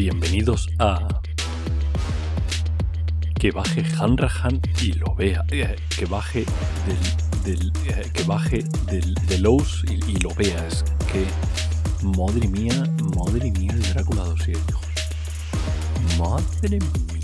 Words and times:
Bienvenidos 0.00 0.70
a. 0.78 1.20
Que 3.38 3.50
baje 3.50 3.84
Hanrahan 3.98 4.58
y 4.80 4.94
lo 4.94 5.14
vea. 5.14 5.44
Eh, 5.50 5.76
que 5.94 6.06
baje 6.06 6.46
del. 7.44 7.70
eh, 7.86 8.10
que 8.10 8.22
baje 8.22 8.64
del, 8.86 9.12
de 9.14 9.38
Lowe's 9.40 9.84
y, 9.90 10.18
lo 10.20 10.30
vea. 10.30 10.66
Es 10.66 10.86
que. 11.12 11.26
Madre 12.16 12.48
mía, 12.48 12.82
madre 13.14 13.50
mía, 13.50 13.72
el 13.74 13.82
Drácula 13.92 14.24
dossier, 14.24 14.56
hijos. 14.70 14.86
Madre 16.18 16.78
mía. 16.78 17.19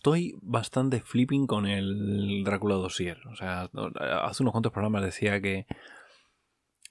Estoy 0.00 0.34
bastante 0.40 1.02
flipping 1.02 1.46
con 1.46 1.66
el 1.66 2.42
Drácula 2.42 2.76
dossier. 2.76 3.18
O 3.28 3.36
sea, 3.36 3.68
hace 4.22 4.42
unos 4.42 4.52
cuantos 4.52 4.72
programas 4.72 5.02
decía 5.02 5.42
que 5.42 5.66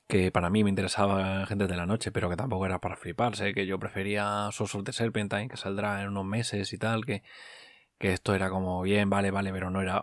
que 0.07 0.31
para 0.31 0.49
mí 0.49 0.63
me 0.63 0.71
interesaba 0.71 1.45
Gente 1.45 1.67
de 1.67 1.77
la 1.77 1.85
Noche, 1.85 2.11
pero 2.11 2.29
que 2.29 2.35
tampoco 2.35 2.65
era 2.65 2.81
para 2.81 2.95
fliparse, 2.95 3.53
que 3.53 3.67
yo 3.67 3.77
prefería 3.77 4.49
Souls 4.51 4.73
of 4.73 4.83
the 4.83 4.91
Serpentine, 4.91 5.47
que 5.47 5.55
saldrá 5.55 6.01
en 6.01 6.09
unos 6.09 6.25
meses 6.25 6.73
y 6.73 6.79
tal, 6.79 7.05
que, 7.05 7.21
que 7.99 8.13
esto 8.13 8.33
era 8.33 8.49
como 8.49 8.81
bien, 8.81 9.11
vale, 9.11 9.29
vale, 9.29 9.51
pero 9.53 9.69
no 9.69 9.81
era 9.83 10.01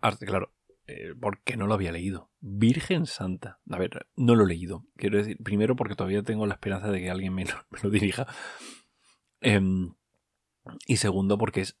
arte, 0.00 0.24
claro, 0.24 0.54
eh, 0.86 1.14
porque 1.20 1.58
no 1.58 1.66
lo 1.66 1.74
había 1.74 1.92
leído. 1.92 2.30
Virgen 2.40 3.04
Santa. 3.04 3.58
A 3.70 3.78
ver, 3.78 4.06
no 4.16 4.34
lo 4.34 4.44
he 4.44 4.48
leído. 4.48 4.86
Quiero 4.96 5.18
decir, 5.18 5.36
primero 5.42 5.76
porque 5.76 5.94
todavía 5.94 6.22
tengo 6.22 6.46
la 6.46 6.54
esperanza 6.54 6.90
de 6.90 7.00
que 7.00 7.10
alguien 7.10 7.34
me 7.34 7.44
lo, 7.82 7.90
dirija. 7.90 8.26
Em, 9.42 9.94
y 10.86 10.96
segundo 10.96 11.36
porque 11.36 11.60
es 11.60 11.78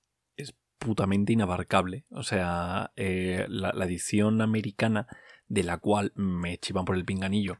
inabarcable. 1.28 2.04
O 2.10 2.22
sea, 2.22 2.92
eh, 2.96 3.46
la, 3.48 3.70
edición 3.84 4.40
americana 4.40 5.06
de 5.48 5.62
la 5.62 5.78
cual 5.78 6.12
me 6.14 6.58
chivan 6.58 6.84
por 6.84 6.96
el 6.96 7.04
pinganillo 7.04 7.58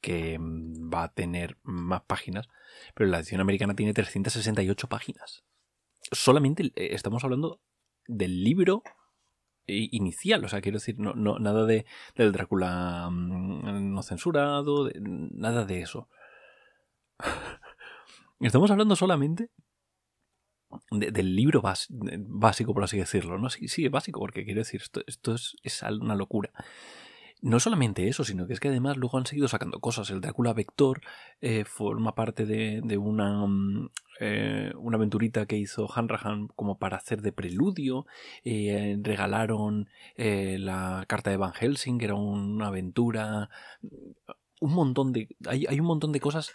que 0.00 0.38
mm, 0.38 0.92
va 0.92 1.04
a 1.04 1.12
tener 1.12 1.58
más 1.62 2.02
páginas, 2.02 2.48
pero 2.94 3.08
la 3.10 3.18
edición 3.18 3.40
americana 3.40 3.74
tiene 3.74 3.94
368 3.94 4.88
páginas. 4.88 5.44
Solamente 6.12 6.64
eh, 6.74 6.90
estamos 6.92 7.24
hablando 7.24 7.60
del 8.06 8.42
libro 8.42 8.82
inicial, 9.66 10.44
o 10.44 10.48
sea, 10.48 10.60
quiero 10.60 10.78
decir, 10.78 10.98
no, 10.98 11.14
no, 11.14 11.38
nada 11.38 11.64
de, 11.64 11.86
del 12.16 12.32
Drácula 12.32 13.08
mm, 13.10 13.92
no 13.92 14.02
censurado, 14.02 14.90
nada 15.00 15.64
de 15.64 15.82
eso. 15.82 16.08
Estamos 18.40 18.70
hablando 18.70 18.96
solamente 18.96 19.50
de- 20.90 21.10
del 21.10 21.34
libro 21.36 21.62
bas- 21.62 21.86
básico, 21.90 22.74
por 22.74 22.84
así 22.84 22.98
decirlo, 22.98 23.38
¿no? 23.38 23.50
Sí, 23.50 23.68
sí, 23.68 23.84
es 23.86 23.90
básico, 23.90 24.20
porque 24.20 24.44
quiero 24.44 24.60
decir, 24.60 24.80
esto, 24.82 25.02
esto 25.06 25.34
es, 25.34 25.56
es 25.62 25.82
una 25.82 26.14
locura. 26.14 26.50
No 27.42 27.58
solamente 27.58 28.06
eso, 28.06 28.22
sino 28.22 28.46
que 28.46 28.52
es 28.52 28.60
que 28.60 28.68
además 28.68 28.98
luego 28.98 29.16
han 29.16 29.24
seguido 29.24 29.48
sacando 29.48 29.80
cosas. 29.80 30.10
El 30.10 30.20
Drácula 30.20 30.52
Vector 30.52 31.00
eh, 31.40 31.64
forma 31.64 32.14
parte 32.14 32.44
de, 32.44 32.82
de 32.84 32.98
una, 32.98 33.46
mm, 33.46 33.88
eh, 34.20 34.72
una 34.76 34.98
aventurita 34.98 35.46
que 35.46 35.56
hizo 35.56 35.88
Hanrahan 35.90 36.48
como 36.48 36.76
para 36.78 36.98
hacer 36.98 37.22
de 37.22 37.32
preludio. 37.32 38.04
Eh, 38.44 38.98
regalaron 39.00 39.88
la 40.16 41.04
carta 41.08 41.30
de 41.30 41.38
Van 41.38 41.54
Helsing, 41.54 41.96
que 41.98 42.04
era 42.04 42.14
una 42.14 42.66
aventura. 42.66 43.48
Un 44.60 44.74
montón 44.74 45.12
de. 45.14 45.28
Hay, 45.48 45.64
hay 45.66 45.80
un 45.80 45.86
montón 45.86 46.12
de 46.12 46.20
cosas 46.20 46.52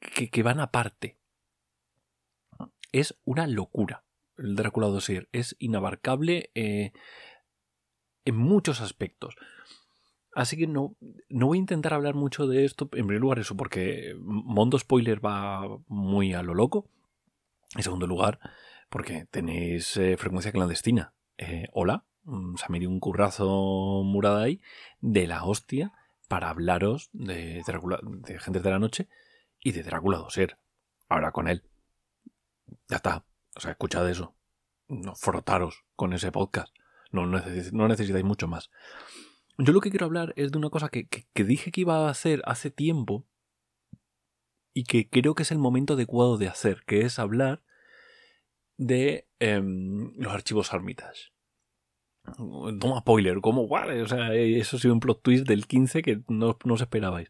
que, 0.00 0.30
que 0.30 0.42
van 0.42 0.60
aparte. 0.60 1.18
Es 2.92 3.18
una 3.24 3.46
locura. 3.46 4.04
El 4.38 4.54
Drácula 4.54 4.86
Dossier 4.86 5.28
es 5.32 5.56
inabarcable. 5.58 6.50
eh, 6.54 6.92
en 8.24 8.36
muchos 8.36 8.80
aspectos. 8.80 9.36
Así 10.34 10.56
que 10.56 10.66
no, 10.66 10.96
no 11.28 11.46
voy 11.46 11.58
a 11.58 11.60
intentar 11.60 11.92
hablar 11.92 12.14
mucho 12.14 12.46
de 12.46 12.64
esto. 12.64 12.84
En 12.84 13.06
primer 13.06 13.20
lugar, 13.20 13.38
eso, 13.38 13.56
porque 13.56 14.14
Mondo 14.18 14.78
Spoiler 14.78 15.24
va 15.24 15.78
muy 15.88 16.32
a 16.32 16.42
lo 16.42 16.54
loco. 16.54 16.88
En 17.74 17.82
segundo 17.82 18.06
lugar, 18.06 18.38
porque 18.88 19.26
tenéis 19.30 19.96
eh, 19.96 20.16
frecuencia 20.16 20.52
clandestina. 20.52 21.14
Eh, 21.38 21.66
hola, 21.72 22.04
mm, 22.24 22.56
se 22.56 22.70
me 22.70 22.78
dio 22.78 22.88
un 22.88 23.00
currazo 23.00 24.02
murada 24.04 24.42
ahí 24.42 24.60
de 25.00 25.26
la 25.26 25.44
hostia 25.44 25.92
para 26.28 26.50
hablaros 26.50 27.10
de, 27.12 27.62
Drácula, 27.66 27.98
de 28.02 28.38
Gentes 28.38 28.62
de 28.62 28.70
la 28.70 28.78
Noche 28.78 29.08
y 29.60 29.72
de 29.72 29.82
Drácula 29.82 30.18
Dossier. 30.18 30.58
Ahora 31.08 31.32
con 31.32 31.48
él. 31.48 31.62
Ya 32.88 32.96
está. 32.96 33.24
O 33.56 33.60
sea, 33.60 33.72
escuchad 33.72 34.08
eso. 34.08 34.34
No 34.88 35.14
frotaros 35.14 35.84
con 35.96 36.12
ese 36.12 36.32
podcast. 36.32 36.74
No, 37.10 37.22
neces- 37.26 37.72
no 37.72 37.88
necesitáis 37.88 38.24
mucho 38.24 38.48
más. 38.48 38.70
Yo 39.58 39.72
lo 39.72 39.80
que 39.80 39.90
quiero 39.90 40.06
hablar 40.06 40.32
es 40.36 40.50
de 40.52 40.58
una 40.58 40.70
cosa 40.70 40.88
que, 40.88 41.06
que- 41.08 41.26
que 41.34 41.44
dije 41.44 41.70
que 41.70 41.82
iba 41.82 42.06
a 42.06 42.10
hacer 42.10 42.42
hace 42.46 42.70
tiempo 42.70 43.26
y 44.74 44.84
que 44.84 45.08
creo 45.10 45.34
que 45.34 45.42
es 45.42 45.52
el 45.52 45.58
momento 45.58 45.92
adecuado 45.94 46.38
de 46.38 46.48
hacer, 46.48 46.82
que 46.86 47.02
es 47.02 47.18
hablar 47.18 47.62
de 48.78 49.28
em, 49.38 50.12
los 50.16 50.32
archivos 50.32 50.72
Armitage. 50.72 51.31
Toma 52.78 53.00
spoiler, 53.00 53.40
¿cómo? 53.40 53.66
Vale, 53.68 54.00
o 54.02 54.06
sea, 54.08 54.32
eh, 54.34 54.58
eso 54.58 54.76
ha 54.76 54.80
sido 54.80 54.94
un 54.94 55.00
plot 55.00 55.22
twist 55.22 55.46
del 55.46 55.66
15 55.66 56.02
que 56.02 56.20
no, 56.28 56.56
no 56.64 56.74
os 56.74 56.80
esperabais. 56.80 57.28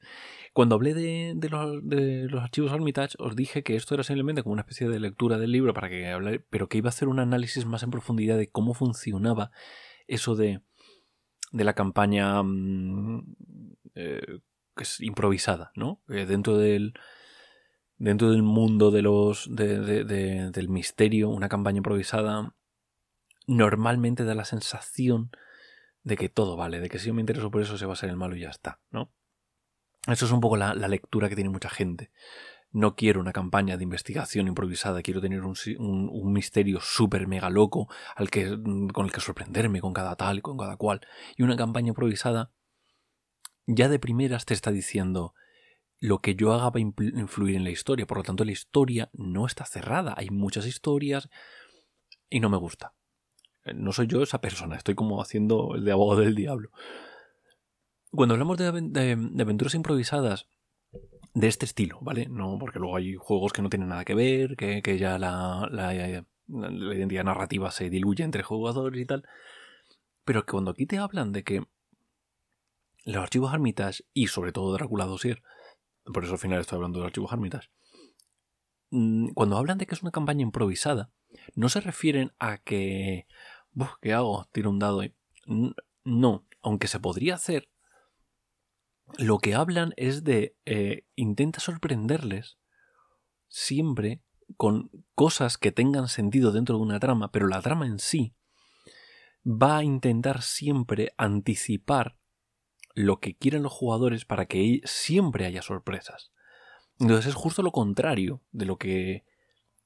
Cuando 0.53 0.75
hablé 0.75 0.93
de, 0.93 1.33
de 1.35 1.49
los, 1.49 1.89
de 1.89 2.29
los 2.29 2.43
archivos 2.43 2.73
Armitage, 2.73 3.17
os 3.19 3.35
dije 3.35 3.63
que 3.63 3.75
esto 3.75 3.95
era 3.95 4.03
simplemente 4.05 4.43
como 4.43 4.53
una 4.53 4.63
especie 4.63 4.89
de 4.89 5.01
lectura 5.01 5.39
del 5.39 5.51
libro 5.51 5.73
para 5.73 5.89
que 5.89 6.07
hablar, 6.09 6.45
pero 6.51 6.69
que 6.69 6.79
iba 6.79 6.89
a 6.89 6.91
hacer 6.91 7.09
un 7.09 7.21
análisis 7.21 7.65
más 7.65 7.83
en 7.83 7.91
profundidad 7.91 8.37
de 8.37 8.51
cómo 8.51 8.75
funcionaba 8.75 9.51
eso 10.09 10.37
de, 10.37 10.61
de 11.53 11.65
la 11.65 11.73
campaña 11.73 12.43
mm, 12.43 13.35
eh, 13.95 14.41
que 14.77 14.83
es 14.83 15.01
improvisada, 15.01 15.73
¿no? 15.75 16.03
Dentro 16.07 16.59
del 16.59 16.93
dentro 17.97 18.31
del 18.31 18.43
mundo 18.43 18.91
de 18.91 19.03
los 19.03 19.49
de- 19.55 19.79
de- 20.05 20.51
del 20.51 20.69
misterio, 20.69 21.29
una 21.31 21.49
campaña 21.49 21.79
improvisada 21.79 22.55
normalmente 23.47 24.25
da 24.25 24.35
la 24.35 24.45
sensación 24.45 25.31
de 26.03 26.17
que 26.17 26.29
todo 26.29 26.57
vale, 26.57 26.81
de 26.81 26.89
que 26.89 26.99
si 26.99 27.09
yo 27.09 27.15
me 27.15 27.23
intereso 27.23 27.51
por 27.51 27.63
eso 27.63 27.79
se 27.79 27.87
va 27.87 27.93
a 27.95 27.97
ser 27.97 28.11
el 28.11 28.17
malo 28.17 28.37
y 28.37 28.41
ya 28.41 28.51
está, 28.51 28.81
¿no? 28.91 29.13
Eso 30.07 30.27
es 30.27 30.33
un 30.33 30.41
poco 30.41 30.57
la, 30.57 30.75
la 30.75 30.89
lectura 30.89 31.29
que 31.29 31.37
tiene 31.37 31.51
mucha 31.51 31.71
gente. 31.71 32.11
No 32.73 32.97
quiero 32.97 33.21
una 33.21 33.33
campaña 33.33 33.77
de 33.77 33.85
investigación 33.85 34.49
improvisada, 34.49 35.03
quiero 35.03 35.21
tener 35.21 35.43
un, 35.43 35.55
un- 35.79 36.33
misterio 36.33 36.81
súper 36.81 37.29
mega 37.29 37.51
loco 37.51 37.89
al 38.17 38.31
que, 38.31 38.47
mm, 38.57 38.89
con 38.89 39.07
el 39.07 39.13
que 39.13 39.21
sorprenderme 39.21 39.81
con 39.81 39.93
cada 39.93 40.17
tal 40.17 40.39
y 40.39 40.41
con 40.43 40.57
cada 40.57 40.77
cual. 40.77 41.03
Y 41.37 41.43
una 41.43 41.57
campaña 41.57 41.89
improvisada 41.89 42.51
ya 43.67 43.89
de 43.89 43.99
primeras 43.99 44.45
te 44.45 44.55
está 44.55 44.71
diciendo 44.71 45.35
lo 46.01 46.19
que 46.19 46.35
yo 46.35 46.53
haga 46.53 46.71
va 46.71 46.79
a 46.79 46.81
influir 46.81 47.55
en 47.55 47.65
la 47.65 47.71
historia. 47.71 48.07
Por 48.07 48.17
lo 48.19 48.25
tanto, 48.25 48.45
la 48.45 48.53
historia 48.53 49.09
no 49.13 49.47
está 49.47 49.65
cerrada. 49.67 50.15
Hay 50.17 50.31
muchas 50.31 50.67
historias 50.67 51.29
y 52.29 52.41
no 52.41 52.51
me 52.51 52.57
gusta. 52.57 52.95
Eh, 53.65 53.75
No 53.75 53.93
soy 53.93 54.07
yo 54.07 54.23
esa 54.23 54.41
persona, 54.41 54.77
estoy 54.77 54.95
como 54.95 55.21
haciendo 55.21 55.75
el 55.75 55.85
de 55.85 55.93
abogado 55.93 56.21
del 56.23 56.35
diablo. 56.35 56.71
Cuando 58.11 58.35
hablamos 58.35 58.59
de, 58.59 58.69
aven- 58.69 58.93
de- 58.93 59.17
de 59.17 59.43
aventuras 59.43 59.75
improvisadas 59.75 60.47
de 61.35 61.49
este 61.49 61.65
estilo, 61.65 61.99
¿vale? 62.03 62.27
No, 62.29 62.59
porque 62.59 62.79
luego 62.79 62.97
hay 62.97 63.15
juegos 63.15 63.53
que 63.53 63.63
no 63.63 63.71
tienen 63.71 63.89
nada 63.89 64.05
que 64.05 64.15
ver, 64.15 64.57
que, 64.57 64.83
que 64.83 64.99
ya 64.99 65.19
la, 65.19 65.67
la, 65.71 65.93
la 65.95 66.95
identidad 66.95 67.25
narrativa 67.25 67.71
se 67.71 67.89
diluye 67.89 68.23
entre 68.23 68.43
jugadores 68.43 69.01
y 69.01 69.07
tal. 69.07 69.25
Pero 70.25 70.45
que 70.45 70.53
cuando 70.53 70.73
aquí 70.73 70.85
te 70.87 70.99
hablan 70.99 71.33
de 71.33 71.43
que 71.43 71.65
los 73.05 73.17
archivos 73.23 73.53
Armitage 73.53 74.05
y 74.13 74.27
sobre 74.27 74.53
todo 74.53 74.73
Drácula 74.75 75.07
Dossier, 75.07 75.43
por 76.13 76.23
eso 76.25 76.35
al 76.35 76.39
final 76.39 76.61
estoy 76.61 76.77
hablando 76.77 76.99
de 76.99 77.05
los 77.05 77.09
archivos 77.09 77.33
Armitage, 77.33 77.69
mm, 78.91 79.29
cuando 79.33 79.57
hablan 79.57 79.79
de 79.79 79.87
que 79.87 79.95
es 79.95 80.03
una 80.03 80.11
campaña 80.13 80.43
improvisada, 80.43 81.11
no 81.55 81.69
se 81.71 81.81
refieren 81.81 82.33
a 82.39 82.59
que, 82.59 83.27
"Buf, 83.73 83.91
¿qué 84.01 84.13
hago? 84.13 84.47
Tiro 84.53 84.71
un 84.71 84.79
dado 84.79 85.05
y... 85.05 85.15
No, 86.05 86.47
aunque 86.63 86.89
se 86.89 87.01
podría 87.01 87.35
hacer, 87.35 87.69
lo 89.19 89.39
que 89.39 89.55
hablan 89.55 89.93
es 89.97 90.25
de 90.25 90.57
eh, 90.65 91.05
intenta 91.17 91.61
sorprenderles 91.61 92.59
siempre 93.49 94.23
con 94.57 94.91
cosas 95.15 95.59
que 95.59 95.73
tengan 95.73 96.09
sentido 96.09 96.53
dentro 96.53 96.77
de 96.77 96.83
una 96.83 97.01
trama, 97.01 97.31
pero 97.31 97.47
la 97.47 97.61
trama 97.61 97.87
en 97.87 97.99
sí 97.99 98.35
va 99.45 99.79
a 99.79 99.85
intentar 99.85 100.43
siempre 100.43 101.13
anticipar 101.17 102.17
lo 102.95 103.21
que 103.21 103.35
quieren 103.37 103.63
los 103.63 103.73
jugadores 103.73 104.25
para 104.25 104.47
que 104.47 104.59
ahí 104.59 104.81
siempre 104.85 105.47
haya 105.47 105.63
sorpresas. 105.63 106.33
Entonces 106.99 107.27
es 107.27 107.35
justo 107.35 107.63
lo 107.63 107.73
contrario 107.73 108.43
de 108.53 108.67
lo 108.67 108.77
que 108.77 109.25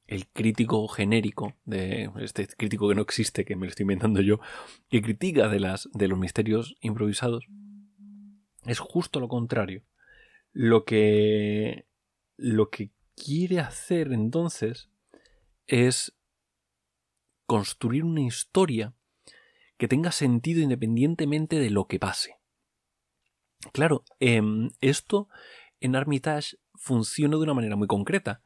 el 0.06 0.28
crítico 0.28 0.86
genérico, 0.88 1.54
de 1.64 2.10
este 2.20 2.46
crítico 2.46 2.88
que 2.88 2.94
no 2.94 3.02
existe, 3.02 3.44
que 3.44 3.56
me 3.56 3.66
lo 3.66 3.70
estoy 3.70 3.84
inventando 3.84 4.20
yo, 4.20 4.40
que 4.88 5.02
critica 5.02 5.48
de, 5.48 5.60
las, 5.60 5.88
de 5.92 6.08
los 6.08 6.18
misterios 6.18 6.76
improvisados, 6.80 7.46
es 8.64 8.78
justo 8.78 9.20
lo 9.20 9.28
contrario. 9.28 9.82
Lo 10.52 10.84
que, 10.84 11.86
lo 12.36 12.70
que 12.70 12.90
quiere 13.14 13.60
hacer 13.60 14.12
entonces 14.12 14.90
es 15.66 16.16
construir 17.46 18.04
una 18.04 18.22
historia 18.22 18.94
que 19.76 19.88
tenga 19.88 20.12
sentido 20.12 20.62
independientemente 20.62 21.58
de 21.58 21.70
lo 21.70 21.86
que 21.86 21.98
pase. 21.98 22.36
Claro, 23.72 24.04
em, 24.20 24.70
esto 24.80 25.28
en 25.80 25.96
Armitage 25.96 26.56
funciona 26.74 27.36
de 27.36 27.42
una 27.42 27.54
manera 27.54 27.76
muy 27.76 27.86
concreta. 27.86 28.42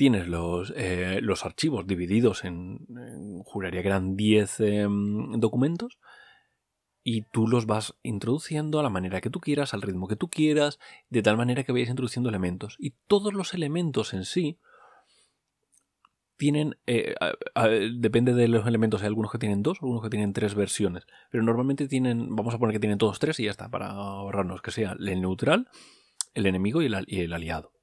Tienes 0.00 0.28
los, 0.28 0.72
eh, 0.78 1.18
los 1.20 1.44
archivos 1.44 1.86
divididos 1.86 2.46
en, 2.46 2.86
juraría 3.44 3.82
que 3.82 3.88
eran 3.88 4.16
10 4.16 4.60
em, 4.60 5.32
documentos, 5.38 5.98
y 7.04 7.24
tú 7.30 7.46
los 7.46 7.66
vas 7.66 7.94
introduciendo 8.02 8.80
a 8.80 8.82
la 8.82 8.88
manera 8.88 9.20
que 9.20 9.28
tú 9.28 9.40
quieras, 9.40 9.74
al 9.74 9.82
ritmo 9.82 10.08
que 10.08 10.16
tú 10.16 10.30
quieras, 10.30 10.78
de 11.10 11.20
tal 11.20 11.36
manera 11.36 11.64
que 11.64 11.72
vayas 11.72 11.90
introduciendo 11.90 12.30
elementos. 12.30 12.76
Y 12.78 12.94
todos 13.08 13.34
los 13.34 13.52
elementos 13.52 14.14
en 14.14 14.24
sí 14.24 14.58
tienen, 16.38 16.78
eh, 16.86 17.14
depende 17.92 18.32
de 18.32 18.48
los 18.48 18.66
elementos, 18.66 19.02
hay 19.02 19.08
algunos 19.08 19.30
que 19.30 19.36
tienen 19.36 19.62
dos, 19.62 19.80
algunos 19.82 20.02
que 20.02 20.08
tienen 20.08 20.32
tres 20.32 20.54
versiones, 20.54 21.06
pero 21.30 21.44
normalmente 21.44 21.88
tienen, 21.88 22.34
vamos 22.34 22.54
a 22.54 22.58
poner 22.58 22.72
que 22.72 22.80
tienen 22.80 22.96
todos 22.96 23.18
tres 23.18 23.38
y 23.38 23.44
ya 23.44 23.50
está, 23.50 23.68
para 23.68 23.90
ahorrarnos 23.90 24.62
que 24.62 24.70
sea 24.70 24.96
el 24.98 25.20
neutral, 25.20 25.68
el 26.32 26.46
enemigo 26.46 26.80
y 26.80 26.86
el, 26.86 27.04
y 27.06 27.20
el 27.20 27.34
aliado. 27.34 27.79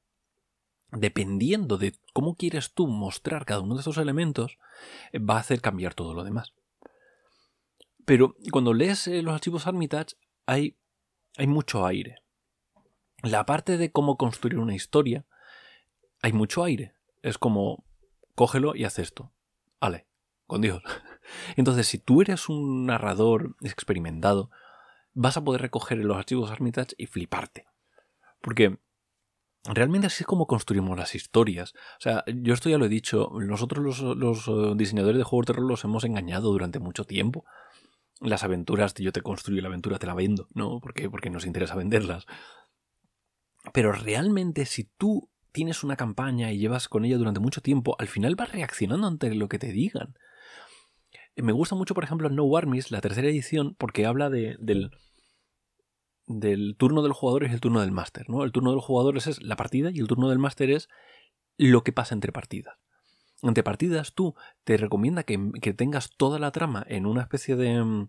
Dependiendo 0.92 1.78
de 1.78 1.96
cómo 2.14 2.36
quieres 2.36 2.74
tú 2.74 2.88
mostrar 2.88 3.46
cada 3.46 3.62
uno 3.62 3.76
de 3.76 3.82
esos 3.82 3.98
elementos, 3.98 4.58
va 5.16 5.36
a 5.36 5.40
hacer 5.40 5.62
cambiar 5.62 5.94
todo 5.94 6.14
lo 6.14 6.24
demás. 6.24 6.54
Pero 8.06 8.38
cuando 8.52 8.74
lees 8.74 9.08
eh, 9.08 9.22
los 9.22 9.34
archivos 9.34 9.68
Armitage 9.68 10.16
hay, 10.46 10.78
hay 11.36 11.46
mucho 11.46 11.86
aire. 11.86 12.24
La 13.22 13.46
parte 13.46 13.78
de 13.78 13.92
cómo 13.92 14.16
construir 14.16 14.60
una 14.60 14.76
historia, 14.76 15.26
hay 16.22 16.32
mucho 16.32 16.64
aire. 16.64 16.94
Es 17.22 17.38
como, 17.38 17.84
cógelo 18.34 18.76
y 18.76 18.86
haz 18.86 19.00
esto. 19.00 19.34
Vale, 19.82 20.08
con 20.46 20.62
Dios. 20.62 20.82
Entonces, 21.58 21.88
si 21.88 21.98
tú 21.98 22.22
eres 22.22 22.48
un 22.48 22.86
narrador 22.86 23.58
experimentado, 23.62 24.52
vas 25.14 25.36
a 25.36 25.44
poder 25.44 25.62
recoger 25.62 25.98
los 25.98 26.16
archivos 26.16 26.50
Armitage 26.50 26.96
y 26.98 27.08
fliparte. 27.08 27.66
Porque 28.42 28.80
realmente 29.68 30.08
así 30.08 30.24
es 30.24 30.28
como 30.28 30.48
construimos 30.48 30.98
las 30.98 31.16
historias. 31.16 31.74
O 31.98 32.02
sea, 32.02 32.24
yo 32.28 32.54
esto 32.54 32.70
ya 32.70 32.78
lo 32.78 32.86
he 32.86 32.90
dicho, 32.90 33.32
nosotros 33.34 34.00
los, 34.00 34.48
eh, 34.48 34.74
diseñadores 34.76 35.18
de 35.18 35.24
juegos 35.24 35.48
de 35.48 35.54
rol 35.54 35.68
los 35.68 35.84
hemos 35.84 36.04
engañado 36.04 36.52
durante 36.52 36.80
mucho 36.80 37.04
tiempo. 37.04 37.46
Las 38.20 38.44
aventuras, 38.44 38.94
yo 38.96 39.12
te 39.12 39.22
construyo 39.22 39.62
la 39.62 39.68
aventura, 39.68 40.00
te 40.00 40.08
la 40.08 40.16
vendo, 40.16 40.48
¿no? 40.54 40.80
¿Por? 40.80 40.94
Porque 41.12 41.30
nos 41.30 41.46
interesa 41.46 41.76
venderlas. 41.76 42.26
Pero 43.74 43.92
realmente 43.92 44.66
si 44.66 44.86
tú 44.98 45.30
tienes 45.52 45.84
una 45.84 45.96
campaña 45.96 46.52
y 46.52 46.60
llevas 46.60 46.88
con 46.88 47.06
ella 47.06 47.18
durante 47.18 47.40
mucho 47.40 47.62
tiempo, 47.62 47.96
al 48.00 48.08
final 48.08 48.36
vas 48.36 48.52
reaccionando 48.52 49.08
ante 49.08 49.34
lo 49.34 49.50
que 49.50 49.60
te 49.60 49.72
digan. 49.72 50.16
Me 51.36 51.52
gusta 51.52 51.76
mucho, 51.76 51.94
por 51.94 52.04
ejemplo, 52.04 52.30
No 52.30 52.56
Armies, 52.58 52.90
la 52.90 53.02
tercera 53.02 53.28
edición, 53.28 53.76
porque 53.78 54.06
habla 54.06 54.30
de, 54.30 54.56
del, 54.60 54.92
del 56.28 56.76
turno 56.78 57.02
del 57.02 57.14
jugador 57.14 57.44
y 57.44 57.54
el 57.54 57.62
turno 57.62 57.82
del 57.82 57.92
máster. 57.92 58.30
¿no? 58.30 58.44
El 58.44 58.52
turno 58.52 58.72
del 58.72 58.82
jugador 58.82 59.18
es 59.18 59.42
la 59.42 59.56
partida 59.56 59.90
y 59.92 60.00
el 60.00 60.08
turno 60.08 60.30
del 60.30 60.40
máster 60.40 60.70
es 60.70 60.90
lo 61.58 61.84
que 61.84 61.94
pasa 61.94 62.14
entre 62.14 62.32
partidas. 62.32 62.76
Entre 63.42 63.64
partidas, 63.64 64.14
tú 64.14 64.36
te 64.64 64.78
recomienda 64.78 65.24
que, 65.24 65.52
que 65.62 65.74
tengas 65.74 66.12
toda 66.18 66.40
la 66.40 66.52
trama 66.52 66.86
en 66.88 67.06
una 67.06 67.22
especie 67.22 67.56
de. 67.56 68.08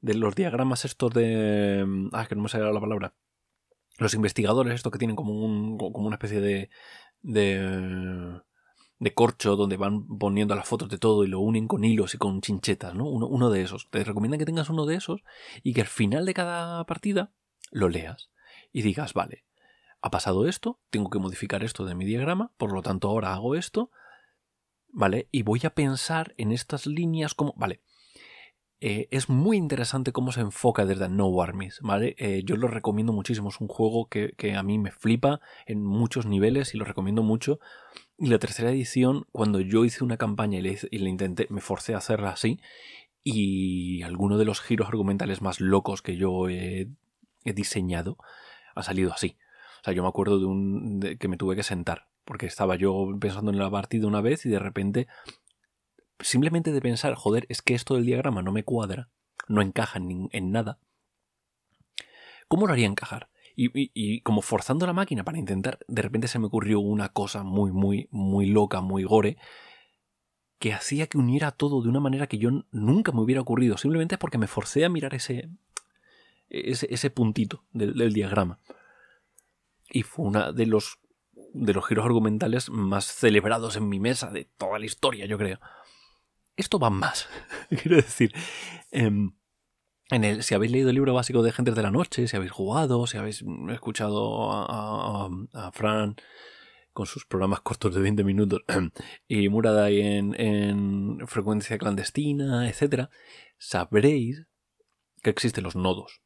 de 0.00 0.14
los 0.14 0.34
diagramas 0.36 0.84
estos 0.84 1.12
de. 1.12 1.84
Ah, 2.12 2.26
que 2.26 2.36
no 2.36 2.42
me 2.42 2.48
sale 2.48 2.72
la 2.72 2.80
palabra 2.80 3.14
los 3.98 4.14
investigadores, 4.14 4.74
esto 4.74 4.90
que 4.90 4.98
tienen 4.98 5.16
como, 5.16 5.44
un, 5.44 5.76
como 5.76 6.06
una 6.06 6.14
especie 6.14 6.40
de, 6.40 6.70
de, 7.20 8.40
de, 8.98 9.14
corcho 9.14 9.56
donde 9.56 9.76
van 9.76 10.06
poniendo 10.18 10.54
las 10.54 10.68
fotos 10.68 10.88
de 10.88 10.98
todo 10.98 11.24
y 11.24 11.28
lo 11.28 11.40
unen 11.40 11.68
con 11.68 11.84
hilos 11.84 12.14
y 12.14 12.18
con 12.18 12.40
chinchetas, 12.40 12.94
¿no? 12.94 13.08
Uno, 13.08 13.50
de 13.50 13.62
esos. 13.62 13.88
Te 13.90 14.04
recomiendan 14.04 14.38
que 14.38 14.46
tengas 14.46 14.70
uno 14.70 14.86
de 14.86 14.96
esos 14.96 15.22
y 15.62 15.74
que 15.74 15.82
al 15.82 15.86
final 15.86 16.26
de 16.26 16.34
cada 16.34 16.84
partida 16.84 17.32
lo 17.70 17.88
leas 17.88 18.30
y 18.72 18.82
digas, 18.82 19.14
vale, 19.14 19.44
ha 20.00 20.10
pasado 20.10 20.46
esto, 20.46 20.78
tengo 20.90 21.10
que 21.10 21.18
modificar 21.18 21.64
esto 21.64 21.84
de 21.84 21.94
mi 21.94 22.04
diagrama, 22.04 22.52
por 22.56 22.72
lo 22.72 22.82
tanto 22.82 23.08
ahora 23.08 23.34
hago 23.34 23.54
esto, 23.54 23.90
¿vale? 24.88 25.28
Y 25.32 25.42
voy 25.42 25.60
a 25.64 25.74
pensar 25.74 26.34
en 26.36 26.52
estas 26.52 26.86
líneas 26.86 27.34
como, 27.34 27.54
vale, 27.56 27.82
eh, 28.80 29.08
es 29.10 29.28
muy 29.28 29.56
interesante 29.56 30.12
cómo 30.12 30.30
se 30.30 30.40
enfoca 30.40 30.86
desde 30.86 31.08
No 31.08 31.42
Armies, 31.42 31.80
¿vale? 31.82 32.14
Eh, 32.18 32.42
yo 32.44 32.56
lo 32.56 32.68
recomiendo 32.68 33.12
muchísimo, 33.12 33.48
es 33.48 33.60
un 33.60 33.66
juego 33.66 34.08
que, 34.08 34.34
a 34.56 34.62
mí 34.62 34.78
me 34.78 34.92
flipa 34.92 35.40
en 35.66 35.82
muchos 35.82 36.26
niveles 36.26 36.74
y 36.74 36.78
lo 36.78 36.84
recomiendo 36.84 37.22
mucho. 37.22 37.58
Y 38.18 38.26
la 38.26 38.38
tercera 38.38 38.70
edición, 38.70 39.26
cuando 39.30 39.60
yo 39.60 39.84
hice 39.84 40.02
una 40.02 40.16
campaña 40.16 40.58
y 40.58 40.62
le, 40.62 41.08
intenté, 41.08 41.46
me 41.50 41.60
forcé 41.60 41.94
a 41.94 41.98
hacerla 41.98 42.30
así, 42.30 42.60
y 43.22 44.02
alguno 44.02 44.38
de 44.38 44.44
los 44.44 44.60
giros 44.60 44.88
argumentales 44.88 45.40
más 45.40 45.60
locos 45.60 46.02
que 46.02 46.16
yo 46.16 46.48
he, 46.48 46.88
diseñado 47.44 48.18
ha 48.74 48.82
salido 48.82 49.12
así. 49.12 49.36
O 49.80 49.84
sea, 49.84 49.94
yo 49.94 50.02
me 50.02 50.08
acuerdo 50.08 50.38
de 50.38 50.46
un 50.46 51.00
que 51.18 51.28
me 51.28 51.36
tuve 51.36 51.56
que 51.56 51.62
sentar, 51.62 52.08
porque 52.24 52.46
estaba 52.46 52.76
yo 52.76 53.08
pensando 53.20 53.50
en 53.50 53.58
la 53.58 53.70
partida 53.70 54.06
una 54.06 54.20
vez 54.20 54.44
y 54.44 54.50
de 54.50 54.58
repente 54.58 55.06
simplemente 56.20 56.72
de 56.72 56.80
pensar, 56.80 57.14
joder, 57.14 57.46
es 57.48 57.62
que 57.62 57.74
esto 57.74 57.94
del 57.94 58.04
diagrama 58.04 58.42
no 58.42 58.52
me 58.52 58.64
cuadra, 58.64 59.08
no 59.46 59.62
encaja 59.62 59.98
en, 59.98 60.50
nada, 60.50 60.78
¿cómo 62.48 62.66
lo 62.66 62.72
haría 62.72 62.86
encajar? 62.86 63.30
Y, 63.60 64.20
como 64.20 64.40
forzando 64.40 64.86
la 64.86 64.92
máquina 64.92 65.24
para 65.24 65.36
intentar, 65.36 65.80
de 65.88 66.02
repente 66.02 66.28
se 66.28 66.38
me 66.38 66.46
ocurrió 66.46 66.78
una 66.78 67.08
cosa 67.08 67.42
muy, 67.42 67.72
muy, 67.72 68.08
muy 68.12 68.46
loca, 68.46 68.80
muy 68.80 69.02
gore, 69.02 69.36
que 70.60 70.72
hacía 70.72 71.08
que 71.08 71.18
uniera 71.18 71.50
todo 71.50 71.82
de 71.82 71.88
una 71.88 71.98
manera 71.98 72.28
que 72.28 72.38
yo 72.38 72.50
nunca 72.70 73.10
me 73.10 73.20
hubiera 73.20 73.40
ocurrido, 73.40 73.76
simplemente 73.76 74.16
porque 74.16 74.38
me 74.38 74.46
forcé 74.46 74.84
a 74.84 74.88
mirar 74.88 75.12
ese, 75.14 75.48
ese, 76.50 77.10
puntito 77.10 77.64
del, 77.72 78.12
diagrama. 78.12 78.60
Y 79.90 80.04
fue 80.04 80.26
uno 80.26 80.52
de 80.52 80.66
los, 80.66 81.00
de 81.52 81.74
los 81.74 81.84
giros 81.84 82.04
argumentales 82.04 82.70
más 82.70 83.06
celebrados 83.06 83.74
en 83.74 83.88
mi 83.88 83.98
mesa 83.98 84.30
de 84.30 84.44
toda 84.44 84.78
la 84.78 84.86
historia, 84.86 85.26
yo 85.26 85.36
creo 85.36 85.58
esto 86.58 86.78
va 86.78 86.90
más. 86.90 87.28
Quiero 87.70 87.96
decir, 87.96 88.34
em, 88.90 89.32
en 90.10 90.24
el, 90.24 90.42
si 90.42 90.54
habéis 90.54 90.72
leído 90.72 90.88
el 90.88 90.94
libro 90.94 91.14
básico 91.14 91.42
de 91.42 91.52
Gentes 91.52 91.74
de 91.74 91.82
la 91.82 91.90
Noche, 91.90 92.26
si 92.26 92.36
habéis 92.36 92.52
jugado, 92.52 93.06
si 93.06 93.18
habéis 93.18 93.44
escuchado 93.70 94.50
a, 94.52 95.70
Fran 95.72 96.16
con 96.92 97.06
sus 97.06 97.26
programas 97.26 97.60
cortos 97.60 97.94
de 97.94 98.00
20 98.00 98.24
minutos 98.24 98.62
y 99.28 99.48
Muradai 99.48 100.00
en, 100.00 100.34
en 100.40 101.28
frecuencia 101.28 101.78
clandestina, 101.78 102.68
etc., 102.68 103.08
sabréis 103.58 104.46
que 105.22 105.30
existen 105.30 105.64
los 105.64 105.76
nodos. 105.76 106.22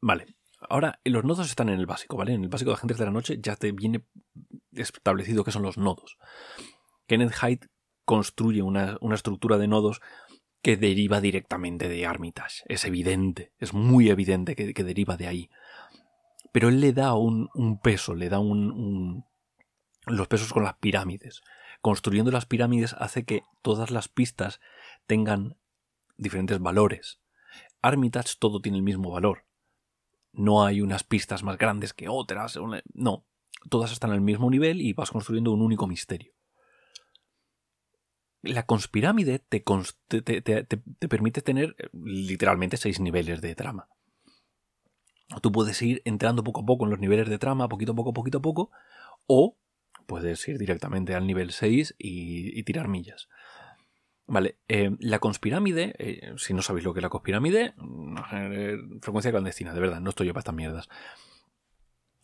Vale, 0.00 0.36
ahora 0.68 1.00
los 1.04 1.24
nodos 1.24 1.48
están 1.48 1.68
en 1.68 1.78
el 1.78 1.86
básico, 1.86 2.16
¿vale? 2.16 2.32
En 2.32 2.42
el 2.42 2.48
básico 2.48 2.70
de 2.70 2.76
Agentes 2.76 2.98
de 2.98 3.04
la 3.04 3.10
Noche 3.10 3.38
ya 3.40 3.56
te 3.56 3.72
viene 3.72 4.06
establecido 4.72 5.44
que 5.44 5.52
son 5.52 5.62
los 5.62 5.78
nodos. 5.78 6.16
Kenneth 7.06 7.34
Hyde 7.34 7.68
construye 8.04 8.62
una, 8.62 8.98
estructura 9.12 9.58
de 9.58 9.68
nodos 9.68 10.00
que 10.62 10.76
deriva 10.76 11.20
directamente 11.20 11.88
de 11.88 12.06
Armitage. 12.06 12.64
Es 12.66 12.84
evidente, 12.84 13.52
es 13.58 13.72
muy 13.72 14.10
evidente 14.10 14.56
que, 14.56 14.84
deriva 14.84 15.16
de 15.16 15.26
ahí. 15.28 15.50
Pero 16.52 16.68
él 16.68 16.80
le 16.80 16.92
da 16.92 17.14
un, 17.14 17.48
peso, 17.82 18.14
le 18.14 18.28
da 18.28 18.38
un, 18.38 19.24
los 20.06 20.28
pesos 20.28 20.52
con 20.52 20.64
las 20.64 20.74
pirámides. 20.74 21.42
Construyendo 21.82 22.30
las 22.30 22.46
pirámides 22.46 22.94
hace 22.98 23.24
que 23.24 23.42
todas 23.62 23.90
las 23.90 24.08
pistas 24.08 24.60
tengan 25.06 25.56
diferentes 26.16 26.58
valores. 26.58 27.20
Armitage 27.82 28.34
todo 28.38 28.60
tiene 28.60 28.78
el 28.78 28.84
mismo 28.84 29.10
valor. 29.10 29.44
No 30.32 30.64
hay 30.64 30.80
unas 30.80 31.04
pistas 31.04 31.42
más 31.42 31.58
grandes 31.58 31.92
que 31.94 32.08
otras. 32.08 32.58
No, 32.92 33.24
todas 33.70 33.92
están 33.92 34.10
al 34.10 34.20
mismo 34.20 34.50
nivel 34.50 34.80
y 34.80 34.92
vas 34.92 35.10
construyendo 35.10 35.52
un 35.52 35.62
único 35.62 35.86
misterio 35.86 36.35
la 38.46 38.64
conspirámide 38.64 39.38
te, 39.38 39.60
te, 39.60 41.08
permite 41.08 41.42
tener 41.42 41.76
eh, 41.78 41.88
literalmente 41.92 42.76
seis 42.76 43.00
niveles 43.00 43.40
de 43.40 43.54
trama. 43.54 43.88
Tú 45.42 45.50
puedes 45.50 45.80
ir 45.82 46.02
entrando 46.04 46.44
poco 46.44 46.60
a 46.60 46.66
poco 46.66 46.84
en 46.84 46.90
los 46.90 47.00
niveles 47.00 47.28
de 47.28 47.38
trama, 47.38 47.68
poquito 47.68 47.92
a 47.92 47.94
poco, 47.96 48.12
poquito 48.12 48.38
a 48.38 48.42
poco, 48.42 48.70
o 49.26 49.56
puedes 50.06 50.46
ir 50.48 50.58
directamente 50.58 51.14
al 51.14 51.26
nivel 51.26 51.50
6 51.50 51.96
y, 51.98 52.62
tirar 52.62 52.88
millas. 52.88 53.28
Vale, 54.28 54.58
eh, 54.68 54.90
la 55.00 55.18
conspirámide, 55.18 55.94
eh, 55.98 56.32
si 56.36 56.54
no 56.54 56.62
sabéis 56.62 56.84
lo 56.84 56.92
que 56.92 57.00
es 57.00 57.02
la 57.02 57.08
conspirámide, 57.08 57.74
frecuencia 59.00 59.30
clandestina, 59.30 59.72
de 59.72 59.80
verdad, 59.80 60.00
no 60.00 60.10
estoy 60.10 60.26
yo 60.26 60.32
para 60.32 60.40
estas 60.40 60.54
mierdas. 60.54 60.88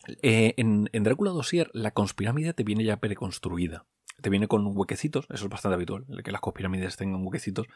En, 0.07 0.89
en 0.91 1.03
Drácula 1.03 1.31
Dossier, 1.31 1.69
la 1.73 1.91
conspirámide 1.91 2.53
te 2.53 2.63
viene 2.63 2.83
ya 2.83 2.97
preconstruida 2.97 3.85
te 4.21 4.29
viene 4.29 4.47
con 4.47 4.65
huequecitos, 4.65 5.25
eso 5.29 5.45
es 5.45 5.49
bastante 5.49 5.75
habitual, 5.75 6.05
que 6.23 6.31
las 6.31 6.41
cospirámides 6.41 6.97
tengan 6.97 7.25
huequecitos 7.25 7.67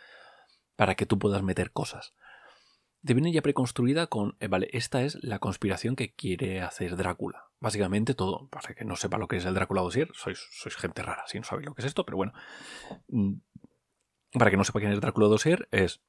para 0.76 0.96
que 0.96 1.06
tú 1.06 1.20
puedas 1.20 1.44
meter 1.44 1.72
cosas. 1.72 2.14
te 3.04 3.14
viene 3.14 3.32
ya 3.32 3.42
preconstruida 3.42 4.08
con, 4.08 4.36
eh, 4.40 4.48
vale, 4.48 4.70
esta 4.74 5.04
es 5.04 5.22
la 5.24 5.40
conspiración 5.40 5.96
que 5.96 6.14
quiere 6.14 6.62
hacer 6.62 6.98
Drácula. 6.98 7.46
Básicamente 7.60 8.16
todo, 8.16 8.48
para 8.50 8.74
que 8.74 8.86
no 8.86 8.96
sepa 8.96 9.18
lo 9.18 9.28
que 9.28 9.38
es 9.38 9.46
el 9.46 9.54
Drácula 9.54 9.82
dossier, 9.82 10.10
sois, 10.14 10.40
sois 10.52 10.76
gente 10.76 11.04
rara 11.04 11.24
si 11.28 11.38
no 11.38 11.44
sabéis 11.44 11.68
lo 11.68 11.76
que 11.76 11.82
es 11.82 11.86
esto, 11.86 12.06
pero 12.06 12.18
bueno. 12.18 12.34
Mm, 13.08 13.36
para 14.34 14.52
que 14.52 14.58
no 14.58 14.64
sepa 14.64 14.80
quién 14.80 14.92
es 14.92 15.02
Drácula 15.02 15.28
dossier, 15.28 15.68
es 15.72 16.02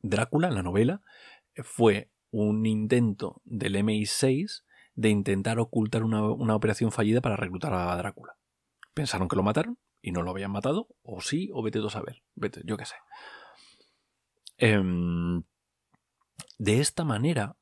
Drácula, 0.00 0.50
la 0.50 0.62
novela, 0.62 1.02
fue 1.62 2.10
un 2.30 2.66
intento 2.66 3.40
del 3.44 3.76
MI6 3.76 4.65
de 4.96 5.10
intentar 5.10 5.60
ocultar 5.60 6.02
una, 6.02 6.56
operación 6.56 6.90
fallida 6.90 7.20
para 7.20 7.36
reclutar 7.36 7.72
a 7.74 7.94
Drácula. 7.96 8.36
Pensaron 8.94 9.28
que 9.28 9.36
lo 9.36 9.42
mataron 9.42 9.78
y 10.00 10.10
no 10.10 10.22
lo 10.22 10.30
habían 10.30 10.50
matado, 10.50 10.88
o 11.02 11.20
sí, 11.20 11.50
o 11.52 11.62
vete 11.62 11.80
tú 11.80 11.88
a 11.88 11.90
saber, 11.90 12.22
vete, 12.34 12.62
yo 12.64 12.76
qué 12.76 12.86
sé. 12.86 12.94
Em, 14.56 15.42
de 16.58 16.80
esta 16.80 17.04
manera, 17.04 17.56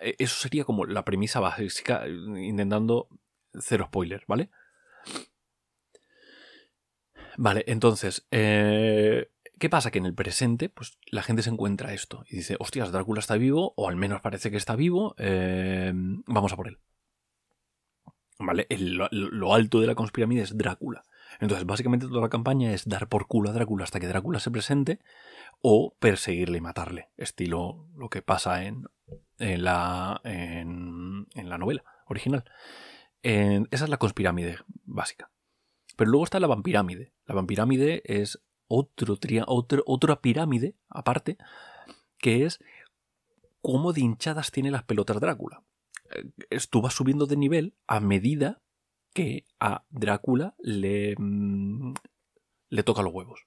e, 0.00 0.16
eso 0.18 0.36
sería 0.36 0.64
como 0.64 0.86
la 0.86 1.04
premisa 1.04 1.40
básica, 1.40 2.08
intentando 2.08 3.08
cero 3.52 3.84
spoiler, 3.88 4.24
¿vale? 4.26 4.50
Vale, 7.36 7.64
entonces, 7.66 8.26
eh, 8.30 9.30
¿qué 9.62 9.70
pasa? 9.70 9.92
Que 9.92 9.98
en 9.98 10.06
el 10.06 10.14
presente, 10.14 10.68
pues 10.68 10.98
la 11.06 11.22
gente 11.22 11.44
se 11.44 11.50
encuentra 11.50 11.94
esto 11.94 12.24
y 12.28 12.34
dice, 12.34 12.56
hostias, 12.58 12.90
Drácula 12.90 13.20
está 13.20 13.36
vivo, 13.36 13.74
o 13.76 13.88
al 13.88 13.94
menos 13.94 14.20
parece 14.20 14.50
que 14.50 14.56
está 14.56 14.74
vivo, 14.74 15.14
eh, 15.18 15.92
vamos 15.94 16.52
a 16.52 16.56
por 16.56 16.66
él. 16.66 16.80
¿Vale? 18.40 18.66
lo, 18.68 19.54
alto 19.54 19.80
de 19.80 19.86
la 19.86 19.94
conspiramide 19.94 20.42
es 20.42 20.58
Drácula. 20.58 21.04
Entonces, 21.38 21.64
básicamente 21.64 22.08
toda 22.08 22.22
la 22.22 22.28
campaña 22.28 22.72
es 22.72 22.88
dar 22.88 23.08
por 23.08 23.28
culo 23.28 23.50
a 23.50 23.52
Drácula 23.52 23.84
hasta 23.84 24.00
que 24.00 24.08
Drácula 24.08 24.40
se 24.40 24.50
presente 24.50 24.98
o 25.60 25.94
perseguirle 26.00 26.58
y 26.58 26.60
matarle, 26.60 27.10
estilo 27.16 27.86
lo 27.94 28.08
que 28.08 28.20
pasa 28.20 28.64
en, 28.64 28.88
en, 29.38 29.62
la, 29.62 30.20
en, 30.24 31.28
la 31.36 31.56
novela 31.56 31.84
original. 32.08 32.42
esa 33.22 33.84
es 33.84 33.88
la 33.88 33.98
conspirámide 33.98 34.58
básica. 34.86 35.30
Pero 35.96 36.10
luego 36.10 36.24
está 36.24 36.40
la 36.40 36.48
vampirámide. 36.48 37.12
La 37.26 37.36
vampirámide 37.36 38.02
es 38.06 38.42
otro, 38.68 39.18
otra 39.86 40.20
pirámide 40.20 40.74
aparte, 40.88 41.38
que 42.18 42.44
es 42.44 42.60
cómo 43.60 43.92
de 43.92 44.00
hinchadas 44.00 44.50
tiene 44.50 44.70
las 44.70 44.84
pelotas 44.84 45.20
Drácula. 45.20 45.62
Eh, 46.10 46.58
tú 46.70 46.82
vas 46.82 46.94
subiendo 46.94 47.26
de 47.26 47.36
nivel 47.36 47.74
a 47.86 48.00
medida 48.00 48.60
que 49.14 49.44
a 49.60 49.84
Drácula 49.90 50.54
le, 50.58 51.14
mm, 51.18 51.94
le 52.70 52.82
toca 52.82 53.02
los 53.02 53.12
huevos. 53.12 53.46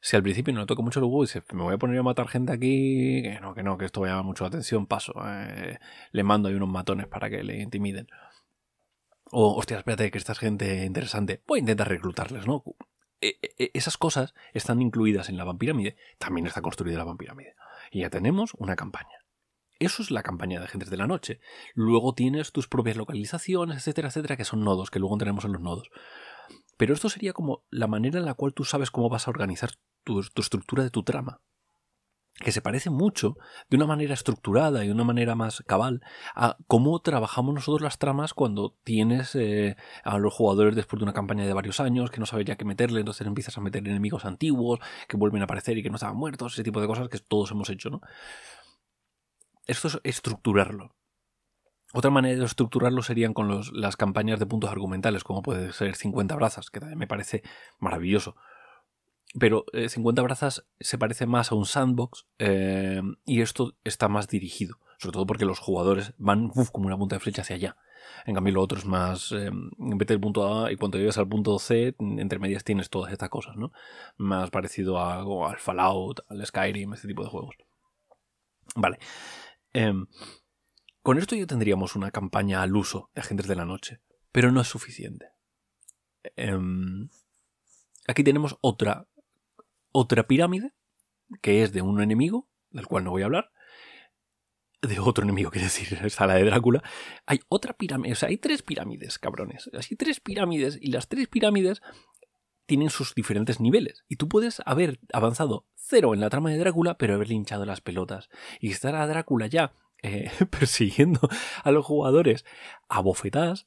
Si 0.00 0.14
al 0.16 0.22
principio 0.22 0.54
no 0.54 0.60
le 0.60 0.66
toca 0.66 0.82
mucho 0.82 1.00
los 1.00 1.08
huevos 1.08 1.34
y 1.34 1.38
dice, 1.38 1.54
me 1.54 1.62
voy 1.62 1.74
a 1.74 1.78
poner 1.78 1.98
a 1.98 2.02
matar 2.02 2.28
gente 2.28 2.52
aquí, 2.52 3.22
que 3.22 3.38
no, 3.40 3.54
que 3.54 3.62
no, 3.62 3.78
que 3.78 3.86
esto 3.86 4.02
va 4.02 4.08
a 4.08 4.10
llamar 4.10 4.24
mucho 4.24 4.44
la 4.44 4.48
atención, 4.48 4.86
paso. 4.86 5.14
Eh, 5.26 5.78
le 6.12 6.22
mando 6.22 6.48
ahí 6.48 6.54
unos 6.54 6.68
matones 6.68 7.06
para 7.08 7.30
que 7.30 7.42
le 7.42 7.60
intimiden. 7.60 8.06
O, 9.30 9.56
hostia, 9.56 9.78
espérate, 9.78 10.10
que 10.10 10.18
esta 10.18 10.32
es 10.32 10.38
gente 10.38 10.84
interesante. 10.84 11.42
Voy 11.46 11.58
a 11.58 11.60
intentar 11.60 11.88
reclutarles, 11.88 12.46
¿no? 12.46 12.62
E, 13.26 13.38
e, 13.42 13.64
e, 13.64 13.70
esas 13.74 13.96
cosas 13.96 14.34
están 14.54 14.80
incluidas 14.80 15.28
en 15.28 15.36
la 15.36 15.44
vampirámide. 15.44 15.96
También 16.18 16.46
está 16.46 16.62
construida 16.62 16.98
la 16.98 17.04
vampirámide. 17.04 17.56
Y 17.90 18.00
ya 18.00 18.10
tenemos 18.10 18.52
una 18.54 18.76
campaña. 18.76 19.24
Eso 19.78 20.02
es 20.02 20.10
la 20.10 20.22
campaña 20.22 20.60
de 20.60 20.66
Agentes 20.66 20.90
de 20.90 20.96
la 20.96 21.08
Noche. 21.08 21.40
Luego 21.74 22.14
tienes 22.14 22.52
tus 22.52 22.68
propias 22.68 22.96
localizaciones, 22.96 23.78
etcétera, 23.78 24.08
etcétera, 24.08 24.36
que 24.36 24.44
son 24.44 24.62
nodos, 24.62 24.90
que 24.90 25.00
luego 25.00 25.18
tenemos 25.18 25.44
en 25.44 25.52
los 25.52 25.60
nodos. 25.60 25.90
Pero 26.76 26.94
esto 26.94 27.08
sería 27.08 27.32
como 27.32 27.64
la 27.70 27.88
manera 27.88 28.18
en 28.20 28.26
la 28.26 28.34
cual 28.34 28.54
tú 28.54 28.64
sabes 28.64 28.90
cómo 28.90 29.08
vas 29.08 29.26
a 29.26 29.30
organizar 29.30 29.70
tu, 30.04 30.20
estructura 30.20 30.84
de 30.84 30.90
tu 30.90 31.02
trama 31.02 31.40
que 32.38 32.52
se 32.52 32.60
parece 32.60 32.90
mucho, 32.90 33.38
de 33.70 33.76
una 33.76 33.86
manera 33.86 34.12
estructurada 34.12 34.84
y 34.84 34.88
de 34.88 34.92
una 34.92 35.04
manera 35.04 35.34
más 35.34 35.62
cabal, 35.66 36.02
a 36.34 36.58
cómo 36.66 37.00
trabajamos 37.00 37.54
nosotros 37.54 37.80
las 37.80 37.98
tramas 37.98 38.34
cuando 38.34 38.76
tienes 38.84 39.34
eh, 39.34 39.76
a 40.04 40.18
los 40.18 40.34
jugadores 40.34 40.76
después 40.76 40.98
de 41.00 41.04
una 41.04 41.14
campaña 41.14 41.46
de 41.46 41.54
varios 41.54 41.80
años, 41.80 42.10
que 42.10 42.20
no 42.20 42.26
sabes 42.26 42.44
ya 42.44 42.56
qué 42.56 42.66
meterle, 42.66 43.00
entonces 43.00 43.26
empiezas 43.26 43.56
a 43.56 43.62
meter 43.62 43.86
enemigos 43.88 44.26
antiguos, 44.26 44.80
que 45.08 45.16
vuelven 45.16 45.40
a 45.40 45.44
aparecer 45.44 45.78
y 45.78 45.82
que 45.82 45.88
no 45.88 45.96
estaban 45.96 46.16
muertos, 46.16 46.52
ese 46.52 46.62
tipo 46.62 46.80
de 46.80 46.86
cosas 46.86 47.08
que 47.08 47.18
todos 47.18 47.50
hemos 47.52 47.70
hecho, 47.70 47.88
¿no? 47.88 48.00
Esto 49.66 49.88
es 49.88 49.98
estructurarlo. 50.04 50.94
Otra 51.92 52.10
manera 52.10 52.38
de 52.38 52.44
estructurarlo 52.44 53.00
serían 53.02 53.32
con 53.32 53.62
las 53.72 53.96
campañas 53.96 54.38
de 54.38 54.46
puntos 54.46 54.70
argumentales, 54.70 55.24
como 55.24 55.40
puede 55.40 55.72
ser 55.72 55.96
50 55.96 56.34
brazas, 56.34 56.68
que 56.68 56.80
también 56.80 56.98
me 56.98 57.06
parece 57.06 57.42
maravilloso. 57.78 58.36
Pero 59.38 59.64
50 59.72 60.20
eh, 60.20 60.24
brazas 60.24 60.66
se 60.80 60.98
parece 60.98 61.26
más 61.26 61.52
a 61.52 61.54
un 61.54 61.66
sandbox 61.66 62.26
eh, 62.38 63.02
y 63.24 63.40
esto 63.40 63.74
está 63.84 64.08
más 64.08 64.28
dirigido, 64.28 64.78
sobre 64.98 65.12
todo 65.12 65.26
porque 65.26 65.44
los 65.44 65.58
jugadores 65.58 66.14
van 66.16 66.48
como 66.48 66.86
una 66.86 66.96
punta 66.96 67.16
de 67.16 67.20
flecha 67.20 67.42
hacia 67.42 67.56
allá. 67.56 67.76
En 68.24 68.34
cambio, 68.34 68.54
lo 68.54 68.62
otro 68.62 68.78
es 68.78 68.84
más, 68.84 69.32
eh, 69.32 69.50
vete 69.78 70.14
del 70.14 70.20
punto 70.20 70.64
A 70.64 70.72
y 70.72 70.76
cuando 70.76 70.98
llegas 70.98 71.18
al 71.18 71.28
punto 71.28 71.58
C, 71.58 71.94
entre 71.98 72.38
medias 72.38 72.64
tienes 72.64 72.88
todas 72.88 73.12
estas 73.12 73.28
cosas, 73.28 73.56
¿no? 73.56 73.72
Más 74.16 74.50
parecido 74.50 74.98
a, 74.98 75.20
al 75.20 75.58
Fallout, 75.58 76.20
al 76.28 76.44
Skyrim, 76.44 76.94
este 76.94 77.08
tipo 77.08 77.22
de 77.22 77.30
juegos. 77.30 77.56
Vale. 78.74 78.98
Em, 79.72 80.06
con 81.02 81.18
esto 81.18 81.36
ya 81.36 81.46
tendríamos 81.46 81.94
una 81.94 82.10
campaña 82.10 82.62
al 82.62 82.74
uso 82.74 83.10
de 83.14 83.20
agentes 83.20 83.46
de 83.46 83.56
la 83.56 83.64
noche, 83.64 84.00
pero 84.32 84.50
no 84.50 84.60
es 84.60 84.68
suficiente. 84.68 85.26
Em, 86.34 87.08
aquí 88.08 88.24
tenemos 88.24 88.58
otra, 88.60 89.06
otra 89.96 90.26
pirámide, 90.26 90.74
que 91.40 91.62
es 91.62 91.72
de 91.72 91.80
un 91.80 92.02
enemigo, 92.02 92.48
del 92.70 92.86
cual 92.86 93.04
no 93.04 93.10
voy 93.10 93.22
a 93.22 93.26
hablar, 93.26 93.50
de 94.82 95.00
otro 95.00 95.24
enemigo, 95.24 95.50
quiere 95.50 95.64
decir, 95.64 95.98
está 96.04 96.26
la 96.26 96.34
de 96.34 96.44
Drácula. 96.44 96.82
Hay 97.24 97.40
otra 97.48 97.72
pirámide, 97.72 98.12
o 98.12 98.16
sea, 98.16 98.28
hay 98.28 98.36
tres 98.36 98.62
pirámides, 98.62 99.18
cabrones. 99.18 99.70
Hay 99.72 99.96
tres 99.96 100.20
pirámides 100.20 100.78
y 100.80 100.92
las 100.92 101.08
tres 101.08 101.28
pirámides 101.28 101.80
tienen 102.66 102.90
sus 102.90 103.14
diferentes 103.14 103.58
niveles. 103.58 104.04
Y 104.06 104.16
tú 104.16 104.28
puedes 104.28 104.60
haber 104.66 105.00
avanzado 105.12 105.66
cero 105.76 106.12
en 106.12 106.20
la 106.20 106.28
trama 106.28 106.50
de 106.50 106.58
Drácula, 106.58 106.98
pero 106.98 107.14
haber 107.14 107.28
linchado 107.28 107.64
las 107.64 107.80
pelotas. 107.80 108.28
Y 108.60 108.70
estar 108.70 108.94
a 108.94 109.06
Drácula 109.06 109.46
ya 109.46 109.72
eh, 110.02 110.30
persiguiendo 110.50 111.20
a 111.64 111.70
los 111.70 111.86
jugadores 111.86 112.44
a 112.88 113.00
bofetadas, 113.00 113.66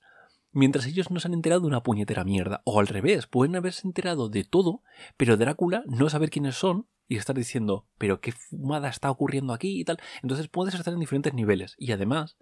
mientras 0.52 0.86
ellos 0.86 1.12
no 1.12 1.20
se 1.20 1.28
han 1.28 1.34
enterado 1.34 1.62
de 1.62 1.68
una 1.68 1.84
puñetera 1.84 2.24
mierda. 2.24 2.62
O 2.66 2.80
al 2.80 2.88
revés, 2.88 3.28
pueden 3.28 3.56
haberse 3.56 3.88
enterado 3.88 4.30
de 4.30 4.44
todo, 4.44 4.84
pero 5.18 5.38
Drácula 5.38 5.84
no 5.88 6.10
saber 6.10 6.30
quiénes 6.30 6.56
son 6.56 6.88
y 7.08 7.18
estar 7.18 7.36
diciendo, 7.36 7.88
pero 7.98 8.22
qué 8.22 8.32
fumada 8.32 8.90
está 8.90 9.10
ocurriendo 9.10 9.54
aquí 9.54 9.80
y 9.80 9.84
tal. 9.84 10.00
Entonces 10.22 10.48
puedes 10.48 10.76
estar 10.76 10.94
en 10.94 11.00
diferentes 11.00 11.34
niveles. 11.34 11.76
Y 11.78 11.92
además, 11.92 12.38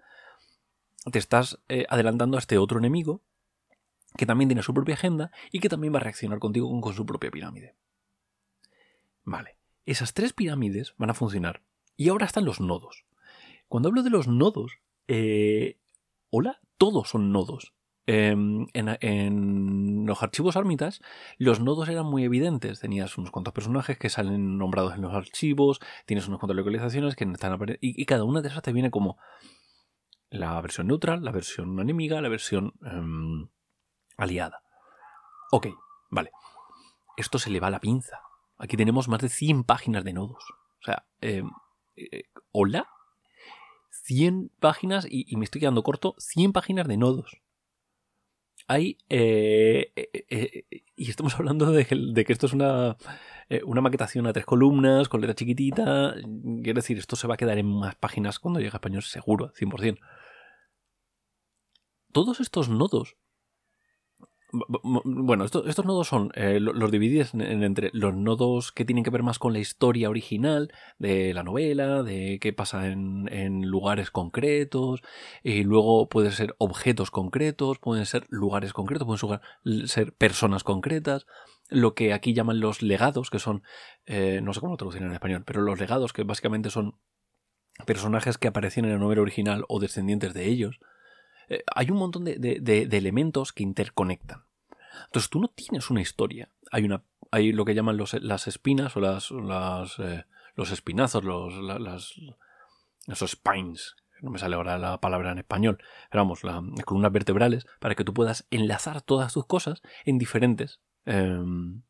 te 1.10 1.18
estás 1.18 1.60
eh, 1.68 1.86
adelantando 1.88 2.36
a 2.36 2.40
este 2.40 2.58
otro 2.58 2.78
enemigo 2.78 3.22
que 4.16 4.26
también 4.26 4.48
tiene 4.48 4.62
su 4.62 4.74
propia 4.74 4.94
agenda 4.94 5.30
y 5.50 5.60
que 5.60 5.68
también 5.68 5.94
va 5.94 5.98
a 5.98 6.02
reaccionar 6.02 6.38
contigo 6.38 6.68
con, 6.80 6.94
su 6.94 7.06
propia 7.06 7.30
pirámide. 7.30 7.76
Vale, 9.24 9.58
esas 9.86 10.14
tres 10.14 10.32
pirámides 10.32 10.94
van 10.96 11.10
a 11.10 11.14
funcionar. 11.14 11.62
Y 11.96 12.08
ahora 12.08 12.26
están 12.26 12.44
los 12.44 12.60
nodos. 12.60 13.04
Cuando 13.68 13.88
hablo 13.88 14.02
de 14.02 14.10
los 14.10 14.28
nodos, 14.28 14.78
eh, 15.08 15.78
hola, 16.30 16.60
todos 16.76 17.08
son 17.08 17.32
nodos. 17.32 17.74
Em, 18.10 18.68
en, 18.72 20.06
los 20.06 20.22
archivos 20.22 20.56
Armitage, 20.56 21.00
los 21.36 21.60
nodos 21.60 21.90
eran 21.90 22.06
muy 22.06 22.24
evidentes. 22.24 22.80
Tenías 22.80 23.18
unos 23.18 23.30
cuantos 23.30 23.52
personajes 23.52 23.98
que 23.98 24.08
salen 24.08 24.56
nombrados 24.56 24.94
en 24.94 25.02
los 25.02 25.12
archivos, 25.12 25.78
tienes 26.06 26.26
unas 26.26 26.40
cuantas 26.40 26.56
localizaciones 26.56 27.16
que 27.16 27.24
están 27.24 27.58
y, 27.82 28.00
y 28.00 28.06
cada 28.06 28.24
una 28.24 28.40
de 28.40 28.48
esas 28.48 28.62
te 28.62 28.72
viene 28.72 28.90
como 28.90 29.18
la 30.30 30.58
versión 30.62 30.86
neutral, 30.86 31.22
la 31.22 31.32
versión 31.32 31.78
enemiga, 31.80 32.22
la 32.22 32.30
versión 32.30 32.72
em, 32.80 33.48
aliada. 34.16 34.62
Ok, 35.50 35.66
vale. 36.08 36.30
Esto 37.18 37.38
se 37.38 37.50
le 37.50 37.60
va 37.60 37.66
a 37.66 37.72
la 37.72 37.80
pinza. 37.80 38.22
Aquí 38.56 38.78
tenemos 38.78 39.06
más 39.08 39.20
de 39.20 39.28
100 39.28 39.64
páginas 39.64 40.02
de 40.02 40.14
nodos. 40.14 40.42
O 40.80 40.82
sea, 40.82 41.04
eh, 41.20 41.42
eh, 41.96 42.22
¿hola? 42.52 42.88
100 43.90 44.50
páginas, 44.60 45.06
y, 45.10 45.36
me 45.36 45.44
estoy 45.44 45.60
quedando 45.60 45.82
corto, 45.82 46.14
100 46.16 46.54
páginas 46.54 46.88
de 46.88 46.96
nodos. 46.96 47.42
Hay... 48.68 48.98
Eh, 49.08 49.92
y 50.94 51.10
estamos 51.10 51.34
hablando 51.34 51.72
de 51.72 51.84
que, 51.84 52.32
esto 52.32 52.46
es 52.46 52.52
una, 52.52 52.96
una 53.64 53.80
maquetación 53.80 54.26
a 54.26 54.32
tres 54.32 54.46
columnas, 54.46 55.08
con 55.08 55.20
letra 55.20 55.34
chiquitita. 55.34 56.14
Quiero 56.62 56.78
decir, 56.78 56.98
esto 56.98 57.16
se 57.16 57.26
va 57.26 57.34
a 57.34 57.36
quedar 57.36 57.58
en 57.58 57.66
más 57.66 57.96
páginas 57.96 58.38
cuando 58.38 58.60
llegue 58.60 58.72
a 58.72 58.76
español, 58.76 59.02
seguro, 59.02 59.52
100%. 59.54 59.98
Todos 62.12 62.40
estos 62.40 62.68
nodos 62.68 63.16
bueno, 64.50 65.44
estos 65.44 65.84
nodos 65.84 66.08
son 66.08 66.30
eh, 66.34 66.58
los 66.58 66.90
divididos 66.90 67.34
entre 67.34 67.90
los 67.92 68.14
nodos 68.14 68.72
que 68.72 68.86
tienen 68.86 69.04
que 69.04 69.10
ver 69.10 69.22
más 69.22 69.38
con 69.38 69.52
la 69.52 69.58
historia 69.58 70.08
original 70.08 70.72
de 70.98 71.34
la 71.34 71.42
novela, 71.42 72.02
de 72.02 72.38
qué 72.40 72.52
pasa 72.54 72.86
en, 72.86 73.62
lugares 73.62 74.10
concretos, 74.10 75.02
y 75.42 75.64
luego 75.64 76.08
pueden 76.08 76.32
ser 76.32 76.54
objetos 76.58 77.10
concretos, 77.10 77.78
pueden 77.78 78.06
ser 78.06 78.26
lugares 78.30 78.72
concretos, 78.72 79.06
pueden 79.06 79.86
ser 79.86 80.12
personas 80.14 80.64
concretas. 80.64 81.26
lo 81.70 81.94
que 81.94 82.14
aquí 82.14 82.32
llaman 82.32 82.60
los 82.60 82.80
legados, 82.80 83.28
que 83.28 83.38
son, 83.38 83.62
eh, 84.06 84.40
no 84.42 84.54
sé 84.54 84.60
cómo 84.60 84.72
lo 84.72 84.76
traducir 84.78 85.02
en 85.02 85.12
español, 85.12 85.44
pero 85.44 85.60
los 85.60 85.78
legados 85.78 86.14
que 86.14 86.22
básicamente 86.22 86.70
son 86.70 86.94
personajes 87.84 88.38
que 88.38 88.48
aparecían 88.48 88.86
en 88.86 88.92
la 88.92 88.98
novela 88.98 89.20
original 89.20 89.64
o 89.68 89.78
descendientes 89.78 90.32
de 90.32 90.46
ellos, 90.46 90.80
eh, 91.48 91.64
hay 91.74 91.90
un 91.90 91.98
montón 91.98 92.24
de, 92.24 92.88
elementos 92.92 93.52
que 93.52 93.62
interconectan. 93.62 94.44
Entonces 95.06 95.30
tú 95.30 95.40
no 95.40 95.48
tienes 95.48 95.90
una 95.90 96.00
historia. 96.00 96.50
Hay 96.70 96.84
una 96.84 97.02
hay 97.30 97.52
lo 97.52 97.64
que 97.64 97.74
llaman 97.74 97.98
las 97.98 98.46
espinas 98.46 98.96
o 98.96 99.00
las, 99.00 99.30
eh, 99.98 100.24
los 100.54 100.70
espinazos, 100.70 101.24
los, 101.24 101.54
las, 101.54 102.14
esos 103.06 103.32
spines, 103.32 103.96
no 104.22 104.30
me 104.30 104.38
sale 104.38 104.56
ahora 104.56 104.78
la 104.78 105.00
palabra 105.00 105.32
en 105.32 105.38
español, 105.38 105.78
pero 106.10 106.24
vamos, 106.24 106.42
las 106.44 106.84
columnas 106.84 107.12
vertebrales, 107.12 107.66
para 107.80 107.94
que 107.94 108.04
tú 108.04 108.12
puedas 108.12 108.46
enlazar 108.50 109.02
todas 109.02 109.32
tus 109.32 109.46
cosas 109.46 109.82
en 110.04 110.18
diferentes, 110.18 110.80
em, 111.04 111.82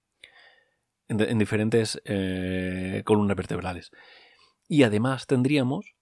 en, 1.09 1.39
diferentes 1.39 2.01
eh, 2.05 3.03
columnas 3.05 3.37
vertebrales. 3.37 3.91
Y 4.69 4.83
además 4.83 5.27
tendríamos 5.27 5.95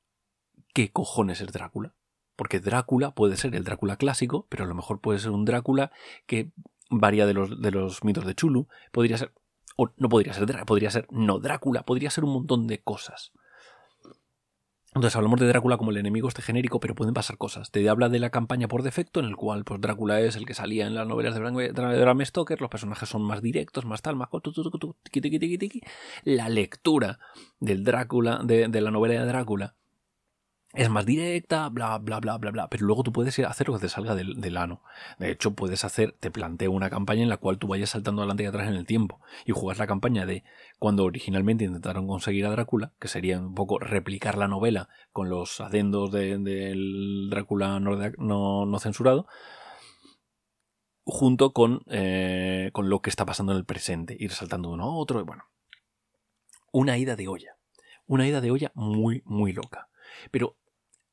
qué 0.74 0.90
cojones 0.90 1.40
es 1.40 1.52
Drácula. 1.52 1.94
Porque 2.36 2.60
Drácula 2.60 3.12
puede 3.12 3.36
ser 3.36 3.54
el 3.54 3.64
Drácula 3.64 3.96
clásico, 3.96 4.46
pero 4.48 4.64
a 4.64 4.66
lo 4.66 4.74
mejor 4.74 5.00
puede 5.00 5.18
ser 5.18 5.30
un 5.30 5.44
Drácula 5.44 5.90
que 6.26 6.52
varía 6.90 7.26
de 7.26 7.34
los, 7.34 7.60
de 7.60 7.70
los 7.70 8.04
mitos 8.04 8.24
de 8.24 8.34
Chulu. 8.34 8.68
Podría 8.92 9.18
ser. 9.18 9.32
O 9.76 9.90
no 9.96 10.08
podría 10.08 10.32
ser 10.32 10.46
Drácula, 10.46 10.66
podría 10.66 10.90
ser 10.90 11.06
no 11.10 11.38
Drácula, 11.38 11.82
podría 11.82 12.10
ser 12.10 12.24
un 12.24 12.32
montón 12.32 12.66
de 12.66 12.82
cosas. 12.82 13.32
Entonces 14.96 15.14
hablamos 15.14 15.38
de 15.38 15.46
Drácula 15.46 15.76
como 15.76 15.90
el 15.90 15.98
enemigo 15.98 16.26
este 16.26 16.40
genérico, 16.40 16.80
pero 16.80 16.94
pueden 16.94 17.12
pasar 17.12 17.36
cosas. 17.36 17.70
Te 17.70 17.86
habla 17.86 18.08
de 18.08 18.18
la 18.18 18.30
campaña 18.30 18.66
por 18.66 18.82
defecto, 18.82 19.20
en 19.20 19.26
el 19.26 19.36
cual 19.36 19.62
pues, 19.62 19.78
Drácula 19.78 20.22
es 20.22 20.36
el 20.36 20.46
que 20.46 20.54
salía 20.54 20.86
en 20.86 20.94
las 20.94 21.06
novelas 21.06 21.34
de 21.34 21.40
Bram 21.42 22.24
Stoker, 22.24 22.62
los 22.62 22.70
personajes 22.70 23.06
son 23.06 23.20
más 23.20 23.42
directos, 23.42 23.84
más 23.84 24.00
tal, 24.00 24.16
más... 24.16 24.30
La 26.24 26.48
lectura 26.48 27.18
del 27.60 27.84
Drácula, 27.84 28.40
de, 28.42 28.68
de 28.68 28.80
la 28.80 28.90
novela 28.90 29.20
de 29.20 29.26
Drácula, 29.26 29.74
es 30.76 30.90
más 30.90 31.06
directa, 31.06 31.70
bla, 31.70 31.96
bla, 31.98 32.20
bla, 32.20 32.36
bla, 32.36 32.50
bla. 32.50 32.68
Pero 32.68 32.84
luego 32.84 33.02
tú 33.02 33.10
puedes 33.10 33.38
hacer 33.38 33.68
lo 33.68 33.74
que 33.74 33.80
te 33.80 33.88
salga 33.88 34.14
del, 34.14 34.40
del, 34.40 34.56
ano. 34.58 34.82
De 35.18 35.30
hecho, 35.30 35.54
puedes 35.54 35.84
hacer, 35.84 36.12
te 36.12 36.30
planteo 36.30 36.70
una 36.70 36.90
campaña 36.90 37.22
en 37.22 37.30
la 37.30 37.38
cual 37.38 37.58
tú 37.58 37.66
vayas 37.66 37.90
saltando 37.90 38.20
adelante 38.20 38.42
y 38.42 38.46
atrás 38.46 38.68
en 38.68 38.74
el 38.74 38.84
tiempo. 38.84 39.20
Y 39.46 39.52
jugas 39.52 39.78
la 39.78 39.86
campaña 39.86 40.26
de 40.26 40.44
cuando 40.78 41.04
originalmente 41.04 41.64
intentaron 41.64 42.06
conseguir 42.06 42.44
a 42.44 42.50
Drácula, 42.50 42.92
que 43.00 43.08
sería 43.08 43.40
un 43.40 43.54
poco 43.54 43.78
replicar 43.78 44.36
la 44.36 44.48
novela 44.48 44.90
con 45.12 45.30
los 45.30 45.60
adendos 45.62 46.12
del 46.12 47.28
Drácula 47.30 47.80
no, 47.80 48.66
no, 48.66 48.78
censurado, 48.78 49.26
junto 51.04 51.54
con, 51.54 51.80
eh, 51.86 52.68
con 52.74 52.90
lo 52.90 53.00
que 53.00 53.08
está 53.08 53.24
pasando 53.24 53.52
en 53.52 53.58
el 53.58 53.64
presente. 53.64 54.14
Ir 54.18 54.32
saltando 54.32 54.68
de 54.68 54.74
uno 54.74 54.84
a 54.84 54.94
otro. 54.94 55.20
Y 55.20 55.24
bueno, 55.24 55.44
una 56.70 56.98
ida 56.98 57.16
de 57.16 57.28
olla. 57.28 57.56
Una 58.06 58.28
ida 58.28 58.42
de 58.42 58.50
olla 58.50 58.72
muy, 58.74 59.22
muy 59.24 59.54
loca. 59.54 59.88
Pero 60.30 60.56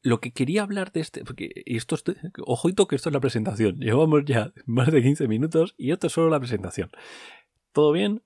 lo 0.04 0.20
que 0.20 0.32
quería 0.32 0.62
hablar 0.62 0.92
de 0.92 1.00
este, 1.00 1.24
porque 1.24 1.64
esto 1.66 1.96
es, 1.96 2.04
ojito 2.46 2.88
que 2.88 2.96
esto 2.96 3.10
es 3.10 3.14
la 3.14 3.22
presentación, 3.22 3.80
llevamos 3.80 4.24
ya 4.26 4.54
más 4.66 4.92
de 4.92 5.02
15 5.02 5.28
minutos 5.28 5.74
y 5.78 5.92
esto 5.92 6.08
es 6.08 6.14
solo 6.14 6.30
la 6.30 6.40
presentación. 6.40 6.92
¿Todo 7.72 7.92
bien? 7.92 8.22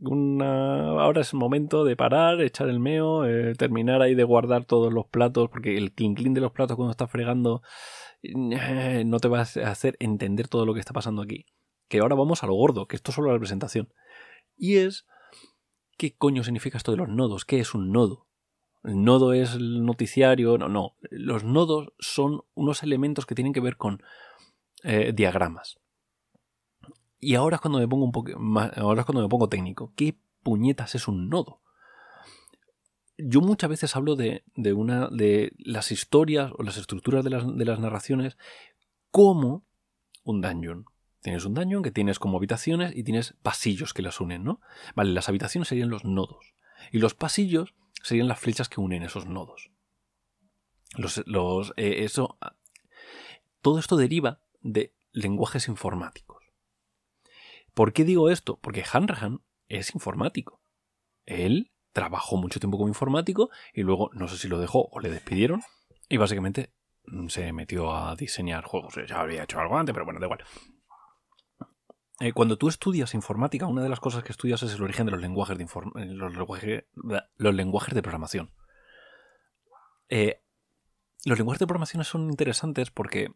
ahora 0.00 1.20
es 1.20 1.32
el 1.32 1.38
momento 1.40 1.84
de 1.84 1.96
parar, 1.96 2.40
echar 2.40 2.68
el 2.68 2.78
meo, 2.78 3.26
eh, 3.26 3.54
terminar 3.54 4.00
ahí 4.00 4.14
de 4.14 4.24
guardar 4.24 4.64
todos 4.64 4.92
los 4.92 5.06
platos, 5.06 5.48
porque 5.50 5.76
el 5.76 5.92
clink 5.92 6.18
de 6.18 6.40
los 6.40 6.52
platos 6.52 6.76
cuando 6.76 6.92
estás 6.92 7.10
fregando 7.10 7.62
eh, 8.22 9.02
no 9.04 9.18
te 9.18 9.28
va 9.28 9.40
a 9.40 9.42
hacer 9.42 9.96
entender 9.98 10.48
todo 10.48 10.66
lo 10.66 10.72
que 10.72 10.80
está 10.80 10.92
pasando 10.92 11.20
aquí. 11.20 11.46
Que 11.88 11.98
ahora 11.98 12.14
vamos 12.14 12.42
a 12.42 12.46
lo 12.46 12.54
gordo, 12.54 12.86
que 12.86 12.96
esto 12.96 13.10
es 13.10 13.16
solo 13.16 13.32
la 13.32 13.38
presentación. 13.38 13.92
Y 14.56 14.76
es, 14.76 15.06
¿qué 15.98 16.14
coño 16.14 16.44
significa 16.44 16.78
esto 16.78 16.92
de 16.92 16.98
los 16.98 17.08
nodos? 17.08 17.44
¿Qué 17.44 17.58
es 17.58 17.74
un 17.74 17.90
nodo? 17.92 18.28
El 18.84 19.04
nodo 19.04 19.32
es 19.32 19.54
el 19.54 19.84
noticiario, 19.84 20.58
no, 20.58 20.68
no. 20.68 20.96
Los 21.10 21.44
nodos 21.44 21.92
son 21.98 22.42
unos 22.54 22.82
elementos 22.82 23.26
que 23.26 23.34
tienen 23.34 23.52
que 23.52 23.60
ver 23.60 23.76
con 23.76 24.02
eh, 24.82 25.12
diagramas. 25.14 25.78
Y 27.20 27.36
ahora 27.36 27.56
es 27.56 27.60
cuando 27.60 27.78
me 27.78 27.86
pongo 27.86 28.04
un 28.04 28.12
poco 28.12 28.32
ahora 28.76 29.02
es 29.02 29.06
cuando 29.06 29.22
me 29.22 29.28
pongo 29.28 29.48
técnico. 29.48 29.92
¿Qué 29.94 30.18
puñetas 30.42 30.96
es 30.96 31.06
un 31.06 31.28
nodo? 31.28 31.60
Yo 33.16 33.40
muchas 33.40 33.70
veces 33.70 33.94
hablo 33.94 34.16
de, 34.16 34.42
una 34.74 35.08
de 35.08 35.52
las 35.58 35.92
historias 35.92 36.50
o 36.58 36.64
las 36.64 36.76
estructuras 36.76 37.22
de 37.22 37.30
las, 37.30 37.44
de 37.56 37.64
las 37.64 37.78
narraciones 37.78 38.36
como 39.12 39.64
un 40.24 40.40
dungeon. 40.40 40.86
Tienes 41.20 41.44
un 41.44 41.54
dungeon 41.54 41.84
que 41.84 41.92
tienes 41.92 42.18
como 42.18 42.38
habitaciones 42.38 42.96
y 42.96 43.04
tienes 43.04 43.36
pasillos 43.42 43.94
que 43.94 44.02
las 44.02 44.20
unen, 44.20 44.42
¿no? 44.42 44.60
Vale, 44.96 45.12
las 45.12 45.28
habitaciones 45.28 45.68
serían 45.68 45.90
los 45.90 46.04
nodos. 46.04 46.56
Y 46.90 46.98
los 46.98 47.14
pasillos 47.14 47.76
serían 48.02 48.28
las 48.28 48.38
flechas 48.38 48.68
que 48.68 48.80
unen 48.80 49.02
esos 49.02 49.26
nodos. 49.26 49.70
Eh, 51.76 52.04
eso, 52.04 52.38
todo 53.60 53.78
esto 53.78 53.96
deriva 53.96 54.40
de 54.60 54.94
lenguajes 55.12 55.68
informáticos. 55.68 56.42
¿Por 57.74 57.92
qué 57.92 58.04
digo 58.04 58.28
esto? 58.30 58.58
Porque 58.60 58.84
Hanrahan 58.90 59.40
es 59.68 59.94
informático. 59.94 60.60
Él 61.24 61.72
trabajó 61.92 62.36
mucho 62.36 62.60
tiempo 62.60 62.76
como 62.76 62.88
informático 62.88 63.50
y 63.72 63.82
luego 63.82 64.10
no 64.12 64.28
sé 64.28 64.36
si 64.36 64.48
lo 64.48 64.58
dejó 64.58 64.88
o 64.90 65.00
le 65.00 65.10
despidieron 65.10 65.62
y 66.08 66.16
básicamente 66.16 66.72
mm, 67.06 67.28
se 67.28 67.52
metió 67.52 67.94
a 67.94 68.14
diseñar 68.16 68.64
juegos. 68.64 68.94
Ya 69.08 69.20
había 69.20 69.44
hecho 69.44 69.58
algo 69.58 69.78
antes, 69.78 69.92
pero 69.92 70.04
bueno, 70.04 70.20
da 70.20 70.26
igual. 70.26 70.44
Eh, 72.20 72.32
cuando 72.32 72.56
tú 72.56 72.68
estudias 72.68 73.14
informática, 73.14 73.66
una 73.66 73.82
de 73.82 73.88
las 73.88 74.00
cosas 74.00 74.22
que 74.22 74.32
estudias 74.32 74.62
es 74.62 74.74
el 74.74 74.82
origen 74.82 75.06
de 75.06 75.12
los 75.12 75.20
lenguajes 75.20 75.56
de, 75.58 75.64
eh, 75.64 76.14
los 77.36 77.54
lenguajes, 77.54 77.94
de 77.94 78.02
programación. 78.02 78.50
Eh, 80.08 80.42
los 81.24 81.38
lenguajes 81.38 81.60
de 81.60 81.66
programación 81.66 82.04
son 82.04 82.30
interesantes 82.30 82.90
porque 82.90 83.32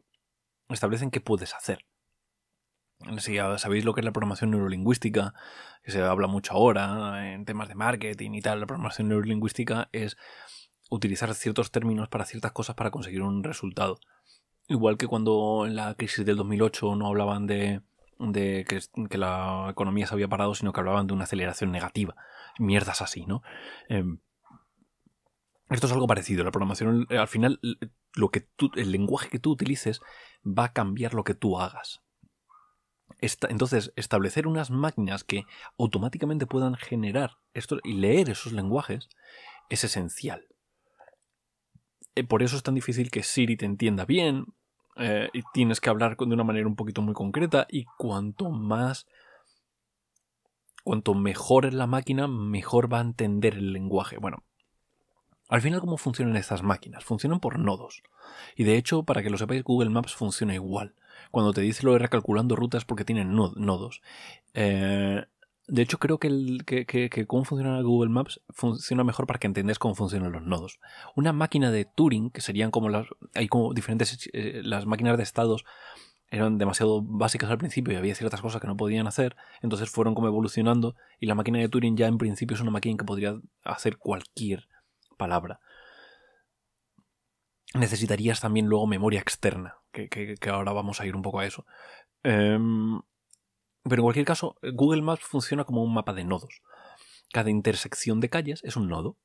establecen 0.69 1.11
qué 1.11 1.21
puedes 1.21 1.55
hacer. 1.55 1.85
Si 3.19 3.35
ya 3.35 3.59
sabéis 3.59 3.85
lo 3.85 3.93
que 3.93 4.01
es 4.01 4.05
la 4.05 4.13
programación 4.13 4.51
neurolingüística, 4.51 5.35
que 5.83 5.91
se 5.91 6.03
habla 6.03 6.29
mucho 6.29 6.55
ahora 6.55 7.33
en 7.33 7.45
temas 7.45 7.69
de 7.69 7.75
marketing 7.75 8.33
y 8.33 8.41
tal, 8.41 8.61
la 8.61 8.67
programación 8.67 9.09
neurolingüística 9.09 9.89
es 9.93 10.17
utilizar 10.91 11.35
ciertos 11.35 11.71
términos 11.71 12.09
para 12.09 12.25
ciertas 12.25 12.53
cosas 12.53 12.77
para 12.77 12.91
conseguir 12.91 13.23
un 13.23 13.45
resultado. 13.45 13.99
Igual 14.69 14.97
que 14.97 15.07
cuando 15.07 15.65
en 15.67 15.77
la 15.77 15.95
crisis 15.95 16.25
del 16.25 16.37
2008 16.37 16.97
no 16.97 17.07
hablaban 17.07 17.47
de 17.47 17.83
de 18.19 18.65
que, 18.69 19.19
la 19.19 19.69
economía 19.71 20.07
se 20.07 20.15
había 20.15 20.29
parado, 20.29 20.55
sino 20.55 20.73
que 20.73 20.81
hablaban 20.81 21.07
de 21.07 21.15
una 21.15 21.25
aceleración 21.25 21.73
negativa. 21.73 22.17
Mierdas 22.59 23.03
así, 23.03 23.27
¿no? 23.27 23.43
Em, 23.89 24.19
esto 25.69 25.87
es 25.87 25.93
algo 25.93 26.07
parecido. 26.07 26.45
La 26.45 26.51
programación, 26.51 27.07
al 27.11 27.29
final, 27.29 27.61
lo 28.15 28.31
que 28.31 28.49
el 28.77 28.93
lenguaje 28.93 29.29
que 29.29 29.39
tú 29.39 29.53
utilices 29.53 30.01
va 30.45 30.65
a 30.65 30.73
cambiar 30.73 31.15
lo 31.15 31.25
que 31.25 31.35
tú 31.35 31.59
hagas. 31.59 32.03
entonces, 33.49 33.93
establecer 33.97 34.47
unas 34.47 34.71
máquinas 34.71 35.25
que 35.25 35.45
automáticamente 35.79 36.47
puedan 36.47 36.75
generar 36.75 37.39
esto 37.55 37.79
y 37.83 37.95
leer 37.95 38.31
esos 38.31 38.53
lenguajes 38.53 39.09
es 39.69 39.85
esencial. 39.85 40.47
Eh, 42.15 42.25
por 42.25 42.43
eso 42.43 42.57
es 42.57 42.63
tan 42.63 42.75
difícil 42.75 43.11
que 43.11 43.23
Siri 43.23 43.57
te 43.57 43.67
entienda 43.67 44.05
bien, 44.05 44.47
eh, 44.97 45.29
y 45.33 45.43
tienes 45.53 45.81
que 45.81 45.91
hablar 45.91 46.17
de 46.17 46.25
una 46.25 46.45
manera 46.45 46.67
un 46.67 46.77
poquito 46.77 47.03
muy 47.03 47.15
concreta 47.15 47.67
y 47.71 47.85
cuanto 47.99 48.51
más 48.51 49.07
cuanto 50.87 51.15
mejor 51.15 51.67
es 51.67 51.75
la 51.75 51.89
máquina, 51.89 52.29
mejor 52.29 52.93
va 52.93 52.99
a 52.99 53.03
entender 53.03 53.55
el 53.55 53.73
lenguaje. 53.73 54.19
Bueno, 54.19 54.45
al 55.49 55.61
final, 55.61 55.81
¿cómo 55.81 55.97
funcionan 55.97 56.37
estas 56.37 56.63
máquinas? 56.63 57.05
Funcionan 57.05 57.41
por 57.41 57.59
nodos. 57.59 58.03
Y 58.55 58.63
de 58.63 58.77
hecho, 58.77 59.03
para 59.03 59.23
que 59.23 59.31
lo 59.31 59.37
sepáis, 59.37 59.65
Google 59.65 59.91
Maps 59.91 60.15
funciona 60.15 60.55
igual. 60.55 60.95
Cuando 61.33 61.53
te 61.53 61.61
dice 61.61 61.85
lo 61.85 61.93
de 61.93 61.99
recalculando 61.99 62.55
rutas 62.55 62.85
porque 62.85 63.05
tienen 63.05 63.35
nodos. 63.35 64.01
Eh, 64.55 65.25
de 65.69 65.83
hecho, 65.83 65.99
creo 65.99 66.19
que, 66.19 66.29
el, 66.29 66.65
que, 66.65 67.27
cómo 67.27 67.45
funciona 67.45 67.81
Google 67.83 68.11
Maps 68.11 68.41
funciona 68.51 69.03
mejor 69.03 69.27
para 69.27 69.39
que 69.39 69.49
entendáis 69.49 69.79
cómo 69.79 69.95
funcionan 69.95 70.33
los 70.33 70.43
nodos. 70.43 70.79
Una 71.17 71.33
máquina 71.33 71.71
de 71.71 71.85
Turing, 71.85 72.31
que 72.31 72.41
serían 72.41 72.71
como 72.71 72.89
las. 72.89 73.07
Hay 73.35 73.49
como 73.49 73.75
diferentes. 73.75 74.29
Eh, 74.33 74.61
las 74.65 74.87
máquinas 74.87 75.17
de 75.17 75.25
estados 75.25 75.65
eran 76.31 76.59
demasiado 76.59 77.03
básicas 77.03 77.51
al 77.51 77.59
principio 77.59 77.93
y 77.93 77.97
había 77.97 78.15
ciertas 78.15 78.41
cosas 78.41 78.61
que 78.61 78.67
no 78.67 78.77
podían 78.77 79.07
hacer, 79.07 79.37
entonces 79.63 79.91
fueron 79.91 80.15
como 80.15 80.27
evolucionando 80.27 80.97
y 81.21 81.27
la 81.27 81.35
máquina 81.35 81.59
de 81.59 81.69
Turing 81.69 81.97
ya 81.97 82.07
en 82.07 82.19
principio 82.19 82.57
es 82.57 82.61
una 82.61 82.73
máquina 82.73 82.97
que 82.97 83.05
podría 83.05 83.37
hacer 83.65 83.97
cualquier 83.97 84.69
palabra. 85.17 85.61
Necesitarías 87.75 88.41
también 88.41 88.67
luego 88.67 88.87
memoria 88.87 89.21
externa, 89.21 89.77
que, 89.93 90.39
ahora 90.51 90.73
vamos 90.73 91.01
a 91.01 91.07
ir 91.07 91.15
un 91.15 91.23
poco 91.23 91.41
a 91.41 91.47
eso. 91.47 91.67
Em, 92.23 93.01
pero 93.89 94.01
en 94.01 94.05
cualquier 94.05 94.27
caso, 94.27 94.57
Google 94.63 95.03
Maps 95.03 95.23
funciona 95.23 95.65
como 95.65 95.83
un 95.83 95.95
mapa 95.95 96.13
de 96.13 96.25
nodos. 96.25 96.63
Cada 97.33 97.51
intersección 97.51 98.21
de 98.21 98.31
calles 98.31 98.61
es 98.65 98.77
un 98.77 98.89
nodo. 98.89 99.17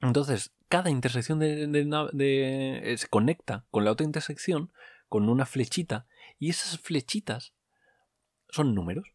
Entonces, 0.00 0.52
cada 0.68 0.90
intersección 0.90 1.38
de, 1.38 1.68
eh, 2.18 2.94
se 2.96 3.08
conecta 3.08 3.66
con 3.70 3.84
la 3.84 3.92
otra 3.92 4.06
intersección 4.06 4.72
con 5.08 5.28
una 5.28 5.44
flechita 5.44 6.06
y 6.38 6.50
esas 6.50 6.78
flechitas 6.78 7.52
son 8.48 8.74
números. 8.74 9.08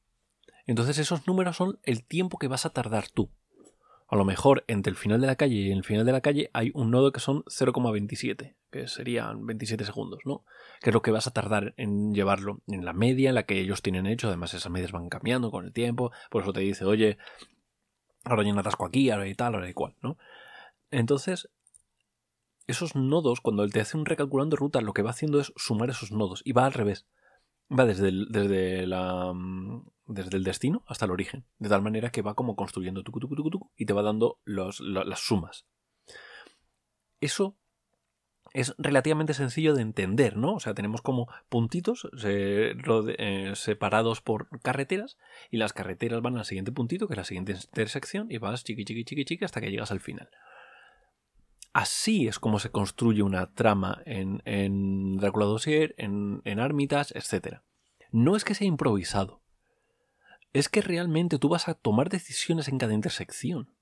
Entonces 0.67 0.97
esos 0.97 1.25
números 1.27 1.55
son 1.55 1.79
el 1.83 2.03
tiempo 2.03 2.37
que 2.37 2.47
vas 2.47 2.65
a 2.65 2.71
tardar 2.71 3.07
tú. 3.07 3.31
A 4.07 4.15
lo 4.15 4.23
mejor 4.23 4.63
entre 4.67 4.91
el 4.91 4.97
final 4.97 5.19
de 5.19 5.27
la 5.27 5.35
calle 5.35 5.55
y 5.55 5.71
el 5.71 5.83
final 5.83 6.05
de 6.05 6.11
la 6.11 6.21
calle 6.21 6.51
hay 6.53 6.71
un 6.75 6.91
nodo 6.91 7.11
que 7.11 7.19
son 7.19 7.43
0,27, 7.45 8.55
que 8.69 8.87
serían 8.87 9.45
27 9.47 9.83
segundos, 9.83 10.19
¿no? 10.25 10.45
Que 10.81 10.91
es 10.91 10.93
lo 10.93 11.01
que 11.01 11.09
vas 11.09 11.25
a 11.25 11.31
tardar 11.31 11.73
en 11.77 12.13
llevarlo 12.13 12.61
en 12.67 12.85
la 12.85 12.93
media 12.93 13.29
en 13.29 13.35
la 13.35 13.43
que 13.43 13.59
ellos 13.59 13.81
tienen 13.81 14.05
hecho. 14.05 14.27
Además, 14.27 14.53
esas 14.53 14.71
medias 14.71 14.91
van 14.91 15.09
cambiando 15.09 15.49
con 15.49 15.65
el 15.65 15.73
tiempo. 15.73 16.11
Por 16.29 16.43
eso 16.43 16.53
te 16.53 16.59
dice, 16.59 16.85
oye, 16.85 17.17
ahora 18.25 18.43
hay 18.43 18.51
un 18.51 18.59
atasco 18.59 18.85
aquí, 18.85 19.09
ahora 19.09 19.23
hay 19.23 19.33
tal, 19.33 19.55
ahora 19.55 19.65
hay 19.65 19.73
cual, 19.73 19.95
¿no? 20.01 20.17
Entonces, 20.91 21.49
esos 22.67 22.95
nodos, 22.95 23.41
cuando 23.41 23.63
él 23.63 23.73
te 23.73 23.81
hace 23.81 23.97
un 23.97 24.05
recalculando 24.05 24.55
ruta, 24.55 24.81
lo 24.81 24.93
que 24.93 25.01
va 25.01 25.11
haciendo 25.11 25.39
es 25.39 25.51
sumar 25.55 25.89
esos 25.89 26.11
nodos 26.11 26.43
y 26.45 26.51
va 26.51 26.65
al 26.65 26.73
revés. 26.73 27.07
Va 27.71 27.85
desde 27.85 28.11
desde 28.29 28.85
la, 28.85 29.33
mm, 29.33 29.83
desde 30.07 30.37
el 30.37 30.43
destino 30.43 30.83
hasta 30.87 31.05
el 31.05 31.11
origen, 31.11 31.45
de 31.57 31.69
tal 31.69 31.81
manera 31.81 32.11
que 32.11 32.21
va 32.21 32.35
como 32.35 32.55
construyendo 32.55 33.03
tu 33.03 33.11
y 33.75 33.85
te 33.85 33.93
va 33.93 34.01
dando 34.01 34.39
las 34.45 35.19
sumas. 35.19 35.65
Eso 37.19 37.57
es 38.53 38.73
relativamente 38.77 39.33
sencillo 39.33 39.73
de 39.73 39.81
entender, 39.81 40.37
¿no? 40.37 40.53
O 40.53 40.59
sea, 40.61 40.73
tenemos 40.73 41.01
como 41.01 41.27
puntitos 41.49 42.07
eh, 42.23 43.51
separados 43.53 44.21
por 44.21 44.47
carreteras 44.61 45.17
y 45.51 45.57
las 45.57 45.73
carreteras 45.73 46.21
van 46.21 46.37
al 46.37 46.45
siguiente 46.45 46.71
puntito, 46.71 47.07
que 47.07 47.15
es 47.15 47.17
la 47.17 47.25
siguiente 47.25 47.51
intersección, 47.51 48.27
y 48.31 48.37
vas 48.37 48.63
chiqui, 48.63 48.85
chiqui, 48.85 49.03
chiqui, 49.03 49.25
chiqui 49.25 49.43
hasta 49.43 49.59
que 49.59 49.71
llegas 49.71 49.91
al 49.91 49.99
final. 49.99 50.29
Así 51.73 52.29
es 52.29 52.39
como 52.39 52.59
se 52.59 52.71
construye 52.71 53.21
una 53.23 53.53
trama 53.53 54.01
en, 54.05 54.41
en 54.45 55.17
Drácula 55.17 55.45
Dossier, 55.45 55.93
en, 55.97 56.41
en 56.45 56.61
Armitage, 56.61 57.13
etc. 57.17 57.57
No 58.11 58.37
es 58.37 58.45
que 58.45 58.55
sea 58.55 58.67
improvisado. 58.67 59.41
Es 60.55 60.69
que 60.69 60.81
realmente 60.81 61.37
tú 61.37 61.49
vas 61.49 61.67
a 61.67 61.73
tomar 61.73 62.09
decisiones 62.09 62.69
en 62.69 62.77
cada 62.77 62.93
intersección. 62.93 63.75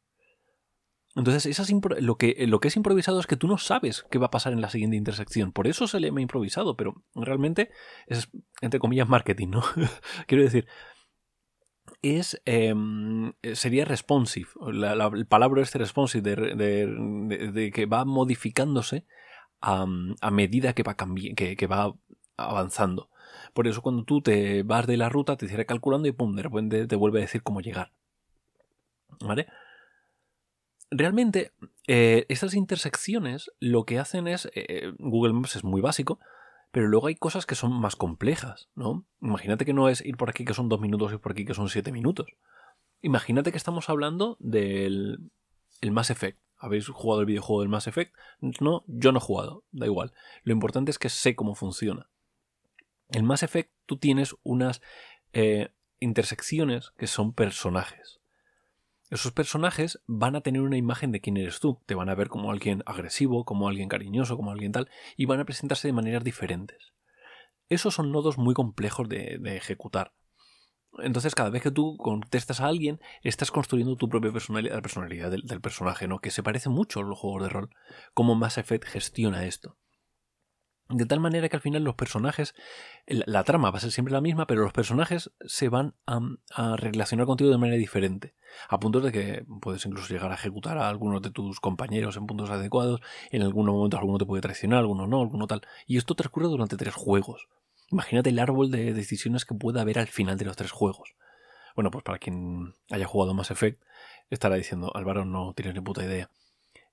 Entonces, 1.16 1.46
esas 1.46 1.72
lo, 2.00 2.18
que, 2.18 2.36
es 2.64 2.76
improvisado 2.76 3.20
es 3.20 3.28
que 3.28 3.38
tú 3.38 3.48
no 3.48 3.60
sabes 3.60 4.04
qué 4.10 4.18
va 4.18 4.28
a 4.28 4.32
pasar 4.32 4.54
en 4.54 4.62
la 4.62 4.72
siguiente 4.72 4.98
intersección. 4.98 5.52
Por 5.52 5.68
eso 5.68 5.86
se 5.86 6.00
le 6.00 6.08
llama 6.08 6.22
improvisado, 6.22 6.76
pero 6.76 7.04
realmente 7.14 7.70
es, 8.08 8.30
entre 8.62 8.80
comillas, 8.80 9.08
marketing, 9.08 9.50
¿no? 9.50 9.62
Quiero 10.28 10.44
decir, 10.44 10.68
es 12.02 12.42
em, 12.46 13.34
sería 13.54 13.86
responsive. 13.86 14.50
La, 14.72 15.06
el 15.14 15.28
palabra 15.28 15.62
este 15.62 15.78
responsive 15.78 16.24
de, 16.24 17.72
que 17.72 17.86
va 17.86 18.04
modificándose 18.04 19.06
a, 19.62 19.86
medida 20.32 20.74
que, 20.74 20.82
va 21.68 21.94
avanzando. 22.38 23.12
Por 23.54 23.68
eso 23.68 23.82
cuando 23.82 24.04
tú 24.04 24.22
te 24.22 24.64
vas 24.64 24.88
de 24.88 24.98
la 24.98 25.10
ruta 25.10 25.38
te 25.38 25.48
cierra 25.48 25.66
calculando 25.66 26.08
y 26.08 26.12
pum, 26.12 26.36
de 26.36 26.44
repente 26.44 26.88
te 26.88 26.96
vuelve 26.96 27.20
a 27.20 27.22
decir 27.22 27.44
cómo 27.44 27.62
llegar. 27.62 27.92
¿Vale? 29.20 29.48
Realmente, 30.90 31.52
eh, 31.88 32.26
estas 32.30 32.54
intersecciones 32.56 33.52
lo 33.60 33.86
que 33.86 34.00
hacen 34.00 34.28
es, 34.28 34.50
eh, 34.54 34.92
Google 35.00 35.34
Maps 35.34 35.56
es 35.56 35.64
muy 35.64 35.82
básico, 35.82 36.20
pero 36.72 36.88
luego 36.88 37.08
hay 37.08 37.16
cosas 37.16 37.46
que 37.46 37.56
son 37.56 37.72
más 37.74 37.96
complejas, 37.96 38.70
¿no? 38.76 39.06
Imagínate 39.22 39.66
que 39.66 39.74
no 39.74 39.90
es 39.90 40.04
ir 40.04 40.18
por 40.18 40.30
aquí 40.30 40.44
que 40.44 40.56
son 40.56 40.70
dos 40.70 40.80
minutos 40.80 41.14
y 41.14 41.18
por 41.18 41.32
aquí 41.32 41.46
que 41.46 41.54
son 41.54 41.70
siete 41.70 41.92
minutos. 41.92 42.28
Imagínate 43.02 43.52
que 43.52 43.58
estamos 43.58 43.90
hablando 43.90 44.38
del 44.40 45.32
el 45.82 45.92
Mass 45.92 46.10
Effect. 46.10 46.40
¿Habéis 46.58 46.88
jugado 46.88 47.22
el 47.22 47.28
videojuego 47.28 47.62
del 47.62 47.70
Mass 47.70 47.88
Effect? 47.88 48.16
No, 48.62 48.84
yo 48.88 49.12
no 49.12 49.18
he 49.18 49.22
jugado, 49.22 49.64
da 49.72 49.86
igual. 49.86 50.14
Lo 50.44 50.54
importante 50.54 50.92
es 50.92 50.98
que 50.98 51.10
sé 51.10 51.36
cómo 51.36 51.56
funciona. 51.56 52.10
El 53.10 53.24
Mass 53.24 53.44
Effect 53.44 53.72
tú 53.86 53.98
tienes 53.98 54.36
unas 54.44 54.82
eh, 55.34 55.70
intersecciones 56.00 56.92
que 56.98 57.08
son 57.08 57.34
personajes. 57.34 58.22
Esos 59.10 59.32
personajes 59.32 60.02
van 60.08 60.36
a 60.36 60.42
tener 60.42 60.62
una 60.62 60.78
imagen 60.78 61.12
de 61.12 61.22
quién 61.22 61.38
eres 61.38 61.60
tú. 61.60 61.80
Te 61.86 61.94
van 61.94 62.10
a 62.10 62.16
ver 62.16 62.30
como 62.30 62.52
alguien 62.52 62.82
agresivo, 62.88 63.46
como 63.46 63.68
alguien 63.68 63.88
cariñoso, 63.88 64.38
como 64.38 64.52
alguien 64.52 64.72
tal, 64.72 64.90
y 65.16 65.26
van 65.26 65.40
a 65.40 65.46
presentarse 65.46 65.88
de 65.88 65.94
maneras 65.94 66.24
diferentes. 66.24 66.94
Esos 67.70 67.94
son 67.94 68.12
nodos 68.12 68.40
muy 68.40 68.56
complejos 68.56 69.08
de, 69.08 69.40
ejecutar. 69.56 70.14
Entonces, 71.00 71.36
cada 71.36 71.52
vez 71.52 71.62
que 71.62 71.70
tú 71.70 71.96
contestas 71.98 72.60
a 72.60 72.66
alguien, 72.66 73.00
estás 73.22 73.52
construyendo 73.52 73.96
tu 73.98 74.10
propia 74.10 74.32
personalidad, 74.32 74.76
la 74.76 74.82
personalidad 74.82 75.30
del, 75.30 75.42
del, 75.44 75.62
personaje, 75.62 76.08
¿no? 76.08 76.18
Que 76.20 76.32
se 76.32 76.42
parece 76.42 76.70
mucho 76.70 77.00
a 77.00 77.04
los 77.04 77.20
juegos 77.20 77.44
de 77.44 77.50
rol. 77.50 77.70
Cómo 78.16 78.34
Mass 78.34 78.58
Effect 78.58 78.86
gestiona 78.86 79.46
esto. 79.46 79.78
De 80.90 81.06
tal 81.06 81.20
manera 81.20 81.48
que 81.48 81.56
al 81.56 81.62
final 81.62 81.84
los 81.84 81.96
personajes, 81.96 82.54
la, 83.08 83.44
trama 83.44 83.72
va 83.72 83.78
a 83.78 83.82
ser 83.82 83.92
siempre 83.92 84.12
la 84.12 84.22
misma, 84.22 84.46
pero 84.48 84.62
los 84.62 84.74
personajes 84.74 85.32
se 85.46 85.70
van 85.70 85.96
a, 86.06 86.76
relacionar 86.76 87.26
contigo 87.26 87.50
de 87.50 87.58
manera 87.58 87.78
diferente. 87.78 88.36
A 88.68 88.80
punto 88.80 89.00
de 89.00 89.12
que 89.12 89.46
puedes 89.62 89.86
incluso 89.86 90.14
llegar 90.14 90.32
a 90.32 90.36
ejecutar 90.36 90.78
a 90.78 90.90
algunos 90.90 91.22
de 91.22 91.32
tus 91.32 91.60
compañeros 91.60 92.18
en 92.18 92.28
puntos 92.28 92.50
adecuados. 92.50 93.02
En 93.32 93.42
algunos 93.42 93.74
momentos 93.74 94.00
alguno 94.00 94.18
te 94.18 94.26
puede 94.26 94.42
traicionar, 94.42 94.80
alguno 94.80 95.08
no, 95.08 95.22
alguno 95.22 95.48
tal. 95.48 95.62
Y 95.88 95.98
esto 95.98 96.16
transcurre 96.16 96.48
durante 96.48 96.78
tres 96.78 96.94
juegos. 96.94 97.48
Imagínate 97.90 98.30
el 98.30 98.40
árbol 98.40 98.70
de 98.70 98.94
decisiones 98.94 99.46
que 99.46 99.56
pueda 99.56 99.82
haber 99.82 100.00
al 100.00 100.08
final 100.08 100.38
de 100.38 100.46
los 100.46 100.58
tres 100.58 100.72
juegos. 100.72 101.16
Bueno, 101.76 101.92
pues 101.92 102.04
para 102.04 102.20
quien 102.20 102.76
haya 102.92 103.06
jugado 103.06 103.34
Mass 103.34 103.52
Effect, 103.52 103.82
estará 104.30 104.56
diciendo, 104.56 104.92
Álvaro, 104.96 105.26
no 105.26 105.54
tienes 105.54 105.74
ni 105.74 105.82
puta 105.82 106.04
idea. 106.04 106.30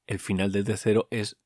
El 0.06 0.20
final 0.20 0.52
del 0.52 0.64
tercero 0.64 1.06
es 1.10 1.36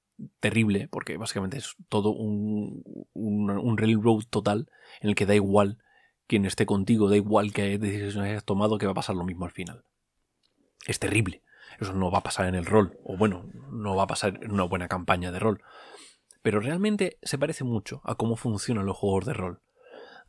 terrible, 0.40 0.88
porque 0.88 1.16
básicamente 1.16 1.58
es 1.58 1.76
todo 1.88 2.10
un, 2.10 2.82
un, 3.14 3.78
railroad 3.78 4.24
total 4.30 4.70
en 5.00 5.10
el 5.10 5.14
que 5.14 5.26
da 5.26 5.34
igual 5.34 5.78
quien 6.26 6.44
esté 6.44 6.66
contigo, 6.66 7.08
da 7.08 7.16
igual 7.16 7.52
que 7.52 7.78
decisiones 7.78 8.30
hayas 8.30 8.44
tomado, 8.44 8.78
que 8.78 8.86
va 8.86 8.92
a 8.92 8.96
pasar 8.96 9.16
lo 9.16 9.24
mismo 9.24 9.44
al 9.44 9.50
final. 9.50 9.84
Es 10.86 10.98
terrible. 10.98 11.42
Eso 11.80 11.92
no 11.92 12.10
va 12.10 12.18
a 12.18 12.22
pasar 12.22 12.46
en 12.46 12.54
el 12.54 12.66
rol, 12.66 12.98
o 13.04 13.16
bueno, 13.16 13.50
no 13.70 13.96
va 13.96 14.04
a 14.04 14.06
pasar 14.06 14.38
en 14.42 14.52
una 14.52 14.64
buena 14.64 14.88
campaña 14.88 15.32
de 15.32 15.40
rol. 15.40 15.62
Pero 16.42 16.60
realmente 16.60 17.18
se 17.22 17.38
parece 17.38 17.64
mucho 17.64 18.00
a 18.04 18.14
cómo 18.14 18.36
funcionan 18.36 18.86
los 18.86 18.96
juegos 18.96 19.24
de 19.24 19.32
rol. 19.32 19.60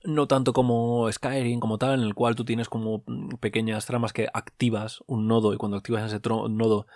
No 0.04 0.28
tanto 0.28 0.54
como 0.54 1.12
Skyrim, 1.12 1.60
como 1.60 1.78
tal, 1.78 2.00
en 2.00 2.06
el 2.06 2.16
cual 2.16 2.36
tú 2.36 2.46
tienes 2.46 2.70
como 2.70 3.04
pequeñas 3.40 3.86
tramas 3.86 4.14
que 4.14 4.28
activas 4.34 5.04
un 5.08 5.28
nodo 5.28 5.54
y 5.54 5.58
cuando 5.58 5.78
activas 5.78 6.12
ese 6.12 6.22
nodo 6.28 6.88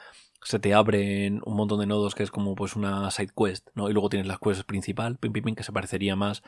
se 0.41 0.59
te 0.59 0.73
abren 0.73 1.41
un 1.45 1.55
montón 1.55 1.79
de 1.79 1.85
nodos 1.85 2.15
que 2.15 2.23
es 2.23 2.31
como 2.31 2.55
pues 2.55 2.75
una 2.75 3.09
side 3.11 3.31
quest, 3.35 3.69
¿no? 3.73 3.89
Y 3.89 3.93
luego 3.93 4.09
tienes 4.09 4.27
las 4.27 4.39
quests 4.39 4.63
principal, 4.63 5.17
pim, 5.17 5.33
pim, 5.33 5.43
pim, 5.43 5.55
que 5.55 5.63
se 5.63 5.71
parecería 5.71 6.15
más 6.15 6.43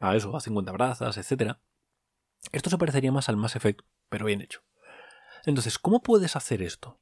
a 0.00 0.16
eso, 0.16 0.34
a 0.34 0.40
50 0.40 0.72
brazas, 0.72 1.16
etc. 1.16 1.56
Esto 2.52 2.70
se 2.70 2.78
parecería 2.78 3.12
más 3.12 3.28
al 3.28 3.36
Mass 3.36 3.56
Effect, 3.56 3.82
pero 4.08 4.26
bien 4.26 4.40
hecho. 4.40 4.62
Entonces, 5.44 5.78
¿cómo 5.78 6.02
puedes 6.02 6.36
hacer 6.36 6.62
esto? 6.62 6.98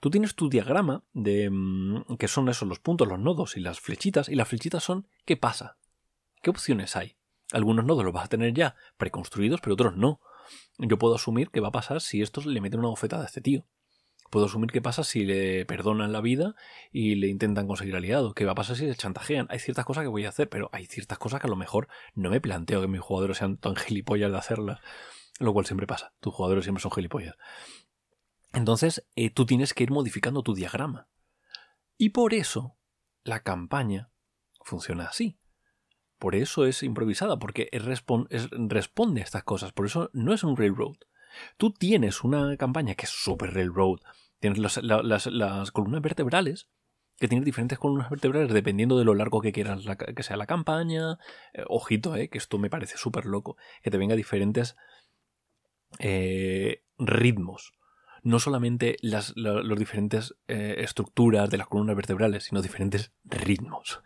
Tú 0.00 0.10
tienes 0.10 0.34
tu 0.34 0.48
diagrama 0.48 1.04
de 1.12 1.50
mm, 1.50 2.16
que 2.18 2.28
son 2.28 2.48
esos 2.48 2.68
los 2.68 2.78
puntos, 2.78 3.06
los 3.06 3.18
nodos 3.18 3.56
y 3.56 3.60
las 3.60 3.80
flechitas, 3.80 4.28
y 4.28 4.34
las 4.34 4.48
flechitas 4.48 4.82
son 4.82 5.08
¿qué 5.24 5.36
pasa? 5.36 5.76
¿Qué 6.42 6.50
opciones 6.50 6.96
hay? 6.96 7.16
Algunos 7.52 7.84
nodos 7.84 8.04
los 8.04 8.14
vas 8.14 8.24
a 8.24 8.28
tener 8.28 8.54
ya 8.54 8.76
preconstruidos, 8.96 9.60
pero 9.60 9.74
otros 9.74 9.96
no. 9.96 10.20
Yo 10.78 10.98
puedo 10.98 11.16
asumir 11.16 11.50
qué 11.50 11.60
va 11.60 11.68
a 11.68 11.72
pasar 11.72 12.00
si 12.00 12.22
estos 12.22 12.46
le 12.46 12.60
meten 12.60 12.80
una 12.80 12.88
bofetada 12.88 13.24
a 13.24 13.26
este 13.26 13.40
tío. 13.40 13.66
Puedo 14.30 14.46
asumir 14.46 14.70
qué 14.70 14.80
pasa 14.80 15.02
si 15.02 15.24
le 15.24 15.66
perdonan 15.66 16.12
la 16.12 16.20
vida 16.20 16.54
y 16.92 17.16
le 17.16 17.26
intentan 17.26 17.66
conseguir 17.66 17.96
aliado. 17.96 18.32
¿Qué 18.32 18.44
va 18.44 18.52
a 18.52 18.54
pasar 18.54 18.76
si 18.76 18.86
le 18.86 18.94
chantajean? 18.94 19.48
Hay 19.50 19.58
ciertas 19.58 19.84
cosas 19.84 20.04
que 20.04 20.08
voy 20.08 20.24
a 20.24 20.28
hacer, 20.28 20.48
pero 20.48 20.70
hay 20.72 20.86
ciertas 20.86 21.18
cosas 21.18 21.40
que 21.40 21.48
a 21.48 21.50
lo 21.50 21.56
mejor 21.56 21.88
no 22.14 22.30
me 22.30 22.40
planteo 22.40 22.80
que 22.80 22.86
mis 22.86 23.00
jugadores 23.00 23.38
sean 23.38 23.56
tan 23.56 23.74
gilipollas 23.74 24.30
de 24.30 24.38
hacerlas. 24.38 24.80
Lo 25.40 25.52
cual 25.52 25.66
siempre 25.66 25.88
pasa. 25.88 26.14
Tus 26.20 26.32
jugadores 26.32 26.64
siempre 26.64 26.80
son 26.80 26.92
gilipollas. 26.92 27.34
Entonces, 28.52 29.04
eh, 29.16 29.30
tú 29.30 29.46
tienes 29.46 29.74
que 29.74 29.82
ir 29.82 29.90
modificando 29.90 30.42
tu 30.42 30.54
diagrama. 30.54 31.08
Y 31.98 32.10
por 32.10 32.32
eso, 32.32 32.76
la 33.24 33.42
campaña 33.42 34.12
funciona 34.62 35.06
así. 35.06 35.40
Por 36.18 36.36
eso 36.36 36.66
es 36.66 36.82
improvisada, 36.82 37.38
porque 37.38 37.68
responde 37.72 39.20
a 39.20 39.24
estas 39.24 39.42
cosas. 39.42 39.72
Por 39.72 39.86
eso 39.86 40.10
no 40.12 40.32
es 40.34 40.44
un 40.44 40.56
railroad. 40.56 40.98
Tú 41.56 41.72
tienes 41.72 42.24
una 42.24 42.56
campaña 42.56 42.94
que 42.94 43.06
es 43.06 43.10
super 43.10 43.52
railroad. 43.54 44.00
Tienes 44.38 44.58
las, 44.58 45.70
columnas 45.72 46.02
vertebrales, 46.02 46.68
que 47.18 47.28
tienen 47.28 47.44
diferentes 47.44 47.78
columnas 47.78 48.08
vertebrales 48.08 48.52
dependiendo 48.52 48.98
de 48.98 49.04
lo 49.04 49.14
largo 49.14 49.42
que 49.42 49.52
quieras 49.52 49.84
que 50.16 50.22
sea 50.22 50.36
la 50.36 50.46
campaña. 50.46 51.18
Eh, 51.52 51.64
ojito, 51.68 52.16
eh, 52.16 52.28
que 52.28 52.38
esto 52.38 52.58
me 52.58 52.70
parece 52.70 52.96
súper 52.96 53.26
loco. 53.26 53.56
Que 53.82 53.90
te 53.90 53.98
venga 53.98 54.16
diferentes 54.16 54.76
eh, 55.98 56.84
ritmos. 56.98 57.72
No 58.22 58.38
solamente 58.38 58.96
las 59.00 59.34
diferentes 59.76 60.34
eh, 60.46 60.76
estructuras 60.78 61.48
de 61.48 61.56
las 61.56 61.68
columnas 61.68 61.96
vertebrales, 61.96 62.44
sino 62.44 62.60
diferentes 62.60 63.12
ritmos. 63.24 64.02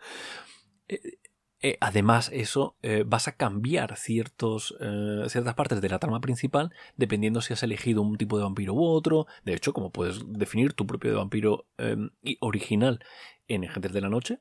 Eh, 1.61 1.77
además, 1.79 2.29
eso 2.33 2.75
eh, 2.81 3.03
vas 3.05 3.27
a 3.27 3.35
cambiar 3.35 3.93
eh, 3.93 3.95
ciertas 3.97 5.53
partes 5.55 5.81
de 5.81 5.89
la 5.89 5.99
trama 5.99 6.19
principal 6.19 6.71
dependiendo 6.97 7.41
si 7.41 7.53
has 7.53 7.63
elegido 7.63 8.01
un 8.01 8.17
tipo 8.17 8.37
de 8.37 8.43
vampiro 8.43 8.73
u 8.73 8.83
otro. 8.83 9.25
De 9.43 9.53
hecho, 9.53 9.73
como 9.73 9.91
puedes 9.91 10.19
definir 10.27 10.73
tu 10.73 10.85
propio 10.85 11.15
vampiro 11.15 11.65
em, 11.77 12.09
original 12.41 12.99
en 13.47 13.65
Agentes 13.65 13.93
de 13.93 14.01
la 14.01 14.09
Noche, 14.09 14.39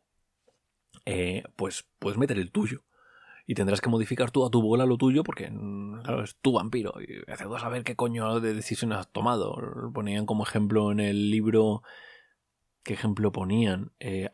pues 1.57 1.87
puedes 1.99 2.19
meter 2.19 2.39
el 2.39 2.51
tuyo. 2.51 2.83
Y 3.47 3.55
tendrás 3.55 3.83
que 3.83 3.91
modificar 3.91 4.31
tú 4.31 4.47
a 4.47 4.51
tu 4.51 4.63
bola 4.63 4.87
lo 4.87 4.97
tuyo 4.97 5.23
porque 5.23 5.51
mm, 5.51 6.23
es 6.25 6.37
tu 6.37 6.53
vampiro. 6.53 6.95
Y 7.01 7.31
hace 7.31 7.45
a 7.45 7.59
saber 7.59 7.85
qué 7.85 7.95
coño 7.95 8.41
de 8.41 8.55
decisiones 8.55 8.99
has 8.99 9.09
tomado. 9.13 9.57
Ponían 9.93 10.27
como 10.27 10.45
ejemplo 10.45 10.91
en 10.93 11.01
el 11.01 11.31
libro. 11.31 11.83
¿Qué 12.83 12.95
ejemplo 12.95 13.33
ponían? 13.33 13.93
Eh, 14.01 14.29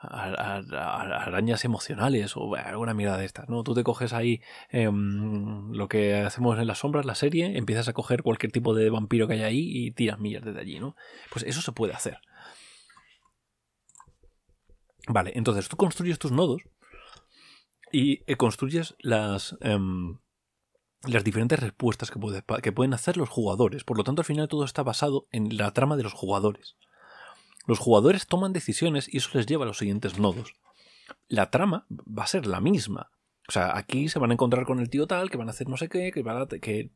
Eh, 0.00 0.06
arañas 0.06 1.64
emocionales 1.64 2.36
o 2.36 2.54
alguna 2.54 2.94
mierda 2.94 3.16
de 3.16 3.24
estas, 3.24 3.48
¿no? 3.48 3.64
Tú 3.64 3.74
te 3.74 3.82
coges 3.82 4.12
ahí 4.12 4.40
em, 4.70 5.72
lo 5.72 5.88
que 5.88 6.14
hacemos 6.14 6.56
en 6.58 6.68
las 6.68 6.78
sombras, 6.78 7.04
la 7.04 7.16
serie, 7.16 7.58
empiezas 7.58 7.88
a 7.88 7.92
coger 7.92 8.22
cualquier 8.22 8.52
tipo 8.52 8.74
de 8.74 8.90
vampiro 8.90 9.26
que 9.26 9.34
haya 9.34 9.46
ahí 9.46 9.66
y 9.66 9.90
tiras 9.90 10.20
millas 10.20 10.44
desde 10.44 10.60
allí, 10.60 10.78
¿no? 10.78 10.94
Pues 11.32 11.44
eso 11.44 11.62
se 11.62 11.72
puede 11.72 11.94
hacer. 11.94 12.18
Vale, 15.08 15.32
entonces 15.34 15.68
tú 15.68 15.76
construyes 15.76 16.18
tus 16.20 16.30
nodos 16.30 16.62
y 17.90 18.22
eh, 18.30 18.36
construyes 18.36 18.94
las, 19.00 19.56
em, 19.62 20.18
las 21.08 21.24
diferentes 21.24 21.58
respuestas 21.58 22.12
que 22.12 22.72
pueden 22.72 22.94
hacer 22.94 23.16
los 23.16 23.28
jugadores. 23.28 23.82
Por 23.82 23.96
lo 23.96 24.04
tanto, 24.04 24.20
al 24.20 24.26
final 24.26 24.48
todo 24.48 24.64
está 24.64 24.84
basado 24.84 25.26
en 25.32 25.56
la 25.56 25.72
trama 25.72 25.96
de 25.96 26.04
los 26.04 26.12
jugadores. 26.12 26.76
Los 27.68 27.78
jugadores 27.78 28.26
toman 28.26 28.54
decisiones 28.54 29.12
y 29.12 29.18
eso 29.18 29.28
les 29.34 29.44
lleva 29.44 29.64
a 29.64 29.66
los 29.66 29.76
siguientes 29.76 30.18
nodos. 30.18 30.54
La 31.28 31.50
trama 31.50 31.86
va 31.90 32.22
a 32.22 32.26
ser 32.26 32.46
la 32.46 32.62
misma. 32.62 33.10
O 33.46 33.52
sea, 33.52 33.76
aquí 33.76 34.08
se 34.08 34.18
van 34.18 34.30
a 34.30 34.32
encontrar 34.32 34.64
con 34.64 34.78
el 34.78 34.88
tío 34.88 35.06
tal, 35.06 35.28
que 35.28 35.36
van 35.36 35.48
a 35.48 35.50
hacer 35.50 35.68
no 35.68 35.76
sé 35.76 35.90
qué, 35.90 36.10
que 36.10 36.22
van 36.22 36.40
a... 36.40 36.46
Que... 36.46 36.90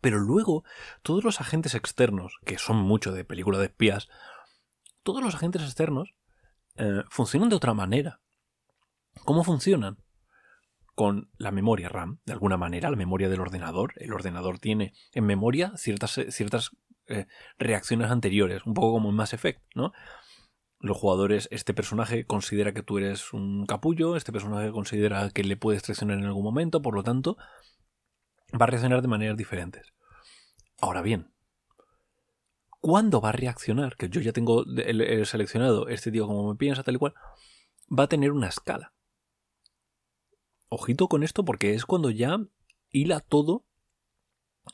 Pero 0.00 0.18
luego, 0.18 0.64
todos 1.04 1.22
los 1.22 1.40
agentes 1.40 1.76
externos, 1.76 2.40
que 2.44 2.58
son 2.58 2.78
mucho 2.78 3.12
de 3.12 3.24
película 3.24 3.58
de 3.58 3.66
espías, 3.66 4.08
todos 5.04 5.22
los 5.22 5.36
agentes 5.36 5.62
externos 5.62 6.14
eh, 6.74 7.04
funcionan 7.08 7.48
de 7.48 7.54
otra 7.54 7.72
manera. 7.72 8.20
¿Cómo 9.24 9.44
funcionan? 9.44 9.98
Con 10.96 11.30
la 11.38 11.52
memoria 11.52 11.88
RAM, 11.88 12.18
de 12.24 12.32
alguna 12.32 12.56
manera, 12.56 12.90
la 12.90 12.96
memoria 12.96 13.28
del 13.28 13.40
ordenador. 13.40 13.92
El 13.98 14.12
ordenador 14.14 14.58
tiene 14.58 14.94
en 15.12 15.26
memoria 15.26 15.74
ciertas, 15.76 16.18
ciertas 16.30 16.72
eh, 17.10 17.26
reacciones 17.58 18.10
anteriores, 18.10 18.64
un 18.66 18.74
poco 18.74 18.92
como 18.92 19.10
en 19.10 19.16
Mass 19.16 19.32
Effect, 19.32 19.60
¿no? 19.74 19.92
Los 20.78 20.96
jugadores, 20.96 21.48
este 21.50 21.74
personaje 21.74 22.24
considera 22.24 22.72
que 22.72 22.82
tú 22.82 22.98
eres 22.98 23.32
un 23.32 23.66
capullo, 23.66 24.16
este 24.16 24.32
personaje 24.32 24.70
considera 24.70 25.28
que 25.30 25.44
le 25.44 25.56
puedes 25.56 25.82
traicionar 25.82 26.18
en 26.18 26.24
algún 26.24 26.44
momento, 26.44 26.80
por 26.80 26.94
lo 26.94 27.02
tanto, 27.02 27.36
va 28.58 28.64
a 28.64 28.66
reaccionar 28.66 29.02
de 29.02 29.08
maneras 29.08 29.36
diferentes. 29.36 29.92
Ahora 30.80 31.02
bien, 31.02 31.34
¿cuándo 32.80 33.20
va 33.20 33.28
a 33.28 33.32
reaccionar? 33.32 33.96
Que 33.96 34.08
yo 34.08 34.22
ya 34.22 34.32
tengo 34.32 34.64
seleccionado 35.24 35.88
este 35.88 36.10
tío 36.10 36.26
como 36.26 36.48
me 36.48 36.56
piensa, 36.56 36.82
tal 36.82 36.94
y 36.94 36.98
cual, 36.98 37.14
va 37.90 38.04
a 38.04 38.08
tener 38.08 38.32
una 38.32 38.48
escala. 38.48 38.94
Ojito 40.68 41.08
con 41.08 41.22
esto 41.22 41.44
porque 41.44 41.74
es 41.74 41.84
cuando 41.84 42.10
ya 42.10 42.38
hila 42.90 43.20
todo 43.20 43.66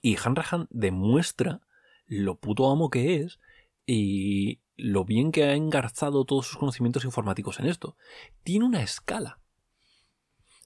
y 0.02 0.16
Hanrahan 0.22 0.68
demuestra 0.70 1.65
lo 2.06 2.38
puto 2.38 2.70
amo 2.70 2.90
que 2.90 3.16
es 3.16 3.40
y 3.84 4.60
lo 4.76 5.04
bien 5.04 5.32
que 5.32 5.44
ha 5.44 5.54
engarzado 5.54 6.24
todos 6.24 6.46
sus 6.46 6.58
conocimientos 6.58 7.04
informáticos 7.04 7.60
en 7.60 7.66
esto. 7.66 7.96
Tiene 8.42 8.64
una 8.64 8.82
escala. 8.82 9.40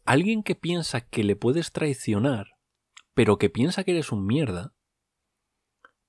Alguien 0.05 0.43
que 0.43 0.55
piensa 0.55 1.03
que 1.03 1.23
le 1.23 1.37
puedes 1.37 1.73
traicionar, 1.73 2.57
pero 3.15 3.39
que 3.39 3.51
piensa 3.51 3.85
que 3.85 3.93
eres 3.93 4.13
un 4.13 4.27
mierda, 4.27 4.75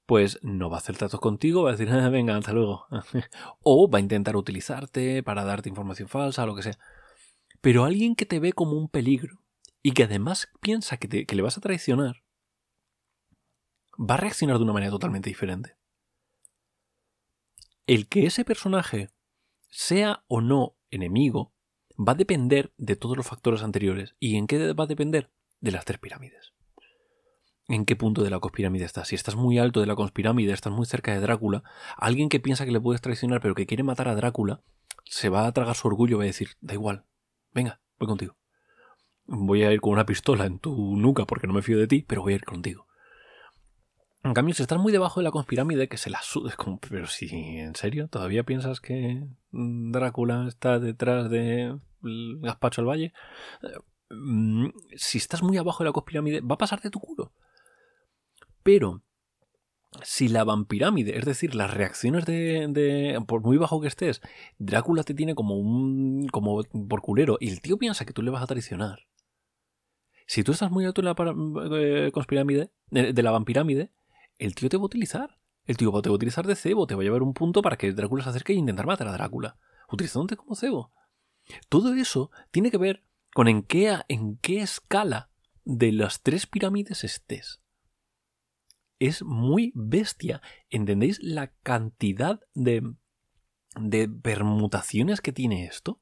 pues 0.05 0.39
no 0.41 0.69
va 0.69 0.77
a 0.77 0.79
hacer 0.79 0.97
tratos 0.97 1.19
contigo, 1.19 1.63
va 1.63 1.69
a 1.69 1.71
decir, 1.73 1.89
ah, 1.89 2.09
venga, 2.09 2.35
hasta 2.35 2.53
luego. 2.53 2.85
o 3.61 3.89
va 3.89 3.99
a 3.99 4.01
intentar 4.01 4.35
utilizarte 4.35 5.23
para 5.23 5.43
darte 5.43 5.69
información 5.69 6.09
falsa, 6.09 6.45
lo 6.45 6.55
que 6.55 6.63
sea. 6.63 6.77
Pero 7.61 7.85
alguien 7.85 8.15
que 8.15 8.25
te 8.25 8.39
ve 8.39 8.53
como 8.53 8.73
un 8.73 8.89
peligro 8.89 9.43
y 9.83 9.91
que 9.91 10.03
además 10.03 10.49
piensa 10.61 10.97
que, 10.97 11.25
que 11.25 11.35
le 11.35 11.41
vas 11.41 11.57
a 11.57 11.61
traicionar, 11.61 12.23
va 14.01 14.15
a 14.15 14.17
reaccionar 14.17 14.57
de 14.57 14.63
una 14.63 14.73
manera 14.73 14.91
totalmente 14.91 15.29
diferente. 15.29 15.75
El 17.85 18.07
que 18.07 18.25
ese 18.25 18.45
personaje 18.45 19.09
sea 19.69 20.23
o 20.27 20.41
no 20.41 20.75
enemigo 20.89 21.53
va 21.97 22.13
a 22.13 22.15
depender 22.15 22.73
de 22.77 22.95
todos 22.95 23.15
los 23.15 23.27
factores 23.27 23.63
anteriores. 23.63 24.15
¿Y 24.19 24.37
en 24.37 24.47
qué 24.47 24.73
va 24.73 24.85
a 24.85 24.87
depender? 24.87 25.29
De 25.59 25.71
las 25.71 25.85
tres 25.85 25.99
pirámides. 25.99 26.53
¿En 27.67 27.85
qué 27.85 27.95
punto 27.95 28.23
de 28.23 28.29
la 28.29 28.39
conspirámide 28.39 28.85
estás? 28.85 29.09
Si 29.09 29.15
estás 29.15 29.35
muy 29.35 29.59
alto 29.59 29.79
de 29.79 29.85
la 29.85 29.95
conspirámide, 29.95 30.51
estás 30.51 30.73
muy 30.73 30.85
cerca 30.85 31.13
de 31.13 31.19
Drácula, 31.19 31.63
alguien 31.95 32.27
que 32.27 32.39
piensa 32.39 32.65
que 32.65 32.71
le 32.71 32.81
puedes 32.81 33.01
traicionar 33.01 33.39
pero 33.39 33.55
que 33.55 33.67
quiere 33.67 33.83
matar 33.83 34.07
a 34.07 34.15
Drácula, 34.15 34.61
se 35.05 35.29
va 35.29 35.45
a 35.45 35.51
tragar 35.51 35.75
su 35.75 35.87
orgullo 35.87 36.15
y 36.15 36.17
va 36.17 36.23
a 36.23 36.27
decir, 36.27 36.49
da 36.59 36.73
igual, 36.73 37.05
venga, 37.53 37.79
voy 37.99 38.07
contigo. 38.07 38.35
Voy 39.25 39.63
a 39.63 39.71
ir 39.71 39.79
con 39.79 39.93
una 39.93 40.05
pistola 40.05 40.45
en 40.45 40.59
tu 40.59 40.97
nuca 40.97 41.25
porque 41.25 41.47
no 41.47 41.53
me 41.53 41.61
fío 41.61 41.77
de 41.77 41.87
ti, 41.87 42.03
pero 42.07 42.23
voy 42.23 42.33
a 42.33 42.37
ir 42.37 42.43
contigo. 42.43 42.87
En 44.23 44.33
cambio, 44.33 44.53
si 44.53 44.61
estás 44.61 44.79
muy 44.79 44.91
debajo 44.91 45.19
de 45.19 45.23
la 45.23 45.31
conspirámide, 45.31 45.87
que 45.87 45.97
se 45.97 46.11
la 46.11 46.21
sudes 46.21 46.55
como, 46.55 46.79
pero 46.79 47.07
si, 47.07 47.27
¿en 47.57 47.75
serio? 47.75 48.07
¿Todavía 48.07 48.43
piensas 48.43 48.79
que 48.79 49.27
Drácula 49.51 50.47
está 50.47 50.79
detrás 50.79 51.29
de 51.29 51.75
Gaspacho 52.01 52.81
al 52.81 52.87
Valle? 52.87 53.13
Mm, 54.11 54.67
si 54.95 55.17
estás 55.17 55.41
muy 55.41 55.57
abajo 55.57 55.83
de 55.83 55.89
la 55.89 55.93
conspirámide, 55.93 56.41
va 56.41 56.53
a 56.55 56.59
pasar 56.59 56.81
de 56.81 56.91
tu 56.91 56.99
culo. 56.99 57.31
Pero, 58.61 59.01
si 60.03 60.27
la 60.27 60.43
vampirámide, 60.43 61.17
es 61.17 61.25
decir, 61.25 61.55
las 61.55 61.73
reacciones 61.73 62.25
de, 62.25 62.67
de, 62.69 63.19
por 63.25 63.41
muy 63.41 63.57
bajo 63.57 63.81
que 63.81 63.87
estés, 63.87 64.21
Drácula 64.59 65.03
te 65.03 65.15
tiene 65.15 65.33
como 65.33 65.55
un, 65.55 66.27
como 66.27 66.61
por 66.63 67.01
culero, 67.01 67.37
y 67.39 67.49
el 67.49 67.59
tío 67.61 67.77
piensa 67.77 68.05
que 68.05 68.13
tú 68.13 68.21
le 68.21 68.29
vas 68.29 68.43
a 68.43 68.47
traicionar. 68.47 69.07
Si 70.27 70.43
tú 70.43 70.51
estás 70.51 70.69
muy 70.69 70.85
alto 70.85 71.01
en 71.01 71.05
la 71.05 71.15
eh, 71.79 72.11
conspirámide, 72.13 72.71
de 72.91 73.23
la 73.23 73.31
vampirámide, 73.31 73.89
el 74.37 74.55
tío 74.55 74.69
te 74.69 74.77
va 74.77 74.83
a 74.83 74.85
utilizar. 74.85 75.37
El 75.65 75.77
tío 75.77 75.91
te 76.01 76.09
va 76.09 76.13
a 76.13 76.15
utilizar 76.15 76.47
de 76.47 76.55
cebo, 76.55 76.87
te 76.87 76.95
va 76.95 77.01
a 77.01 77.03
llevar 77.03 77.21
un 77.21 77.33
punto 77.33 77.61
para 77.61 77.77
que 77.77 77.91
Drácula 77.93 78.23
se 78.23 78.29
acerque 78.29 78.53
e 78.53 78.55
intentar 78.55 78.87
matar 78.87 79.07
a 79.07 79.11
Drácula, 79.11 79.57
utilizándote 79.89 80.35
como 80.35 80.55
cebo. 80.55 80.91
Todo 81.69 81.93
eso 81.93 82.31
tiene 82.51 82.71
que 82.71 82.77
ver 82.77 83.03
con 83.33 83.47
en 83.47 83.63
qué, 83.63 83.97
en 84.07 84.37
qué 84.37 84.61
escala 84.61 85.29
de 85.63 85.91
las 85.91 86.21
tres 86.21 86.47
pirámides 86.47 87.03
estés. 87.03 87.61
Es 88.99 89.23
muy 89.23 89.71
bestia. 89.75 90.41
¿Entendéis 90.69 91.21
la 91.21 91.53
cantidad 91.63 92.39
de, 92.53 92.93
de 93.79 94.09
permutaciones 94.09 95.21
que 95.21 95.31
tiene 95.31 95.65
esto? 95.65 96.01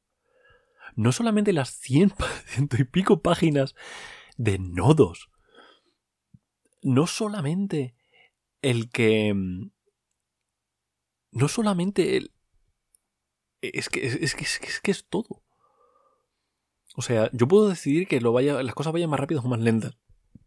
No 0.95 1.11
solamente 1.11 1.53
las 1.53 1.69
cien, 1.69 2.11
ciento 2.45 2.77
y 2.77 2.83
pico 2.83 3.21
páginas 3.21 3.75
de 4.37 4.59
nodos. 4.59 5.29
No 6.81 7.07
solamente 7.07 7.95
el 8.61 8.89
que... 8.89 9.33
Mm, 9.33 9.71
no 11.31 11.47
solamente 11.47 12.17
el... 12.17 12.31
Es 13.61 13.89
que 13.89 14.05
es, 14.05 14.35
que, 14.35 14.43
es, 14.43 14.79
que 14.81 14.91
es 14.91 15.05
todo. 15.07 15.43
O 16.95 17.01
sea, 17.01 17.29
yo 17.33 17.47
puedo 17.47 17.67
decidir 17.67 18.07
que 18.07 18.21
lo 18.21 18.31
vaya, 18.31 18.63
las 18.63 18.73
cosas 18.73 18.93
vayan 18.93 19.09
más 19.09 19.19
rápidas 19.19 19.43
o 19.43 19.49
más 19.49 19.59
lentas. 19.59 19.97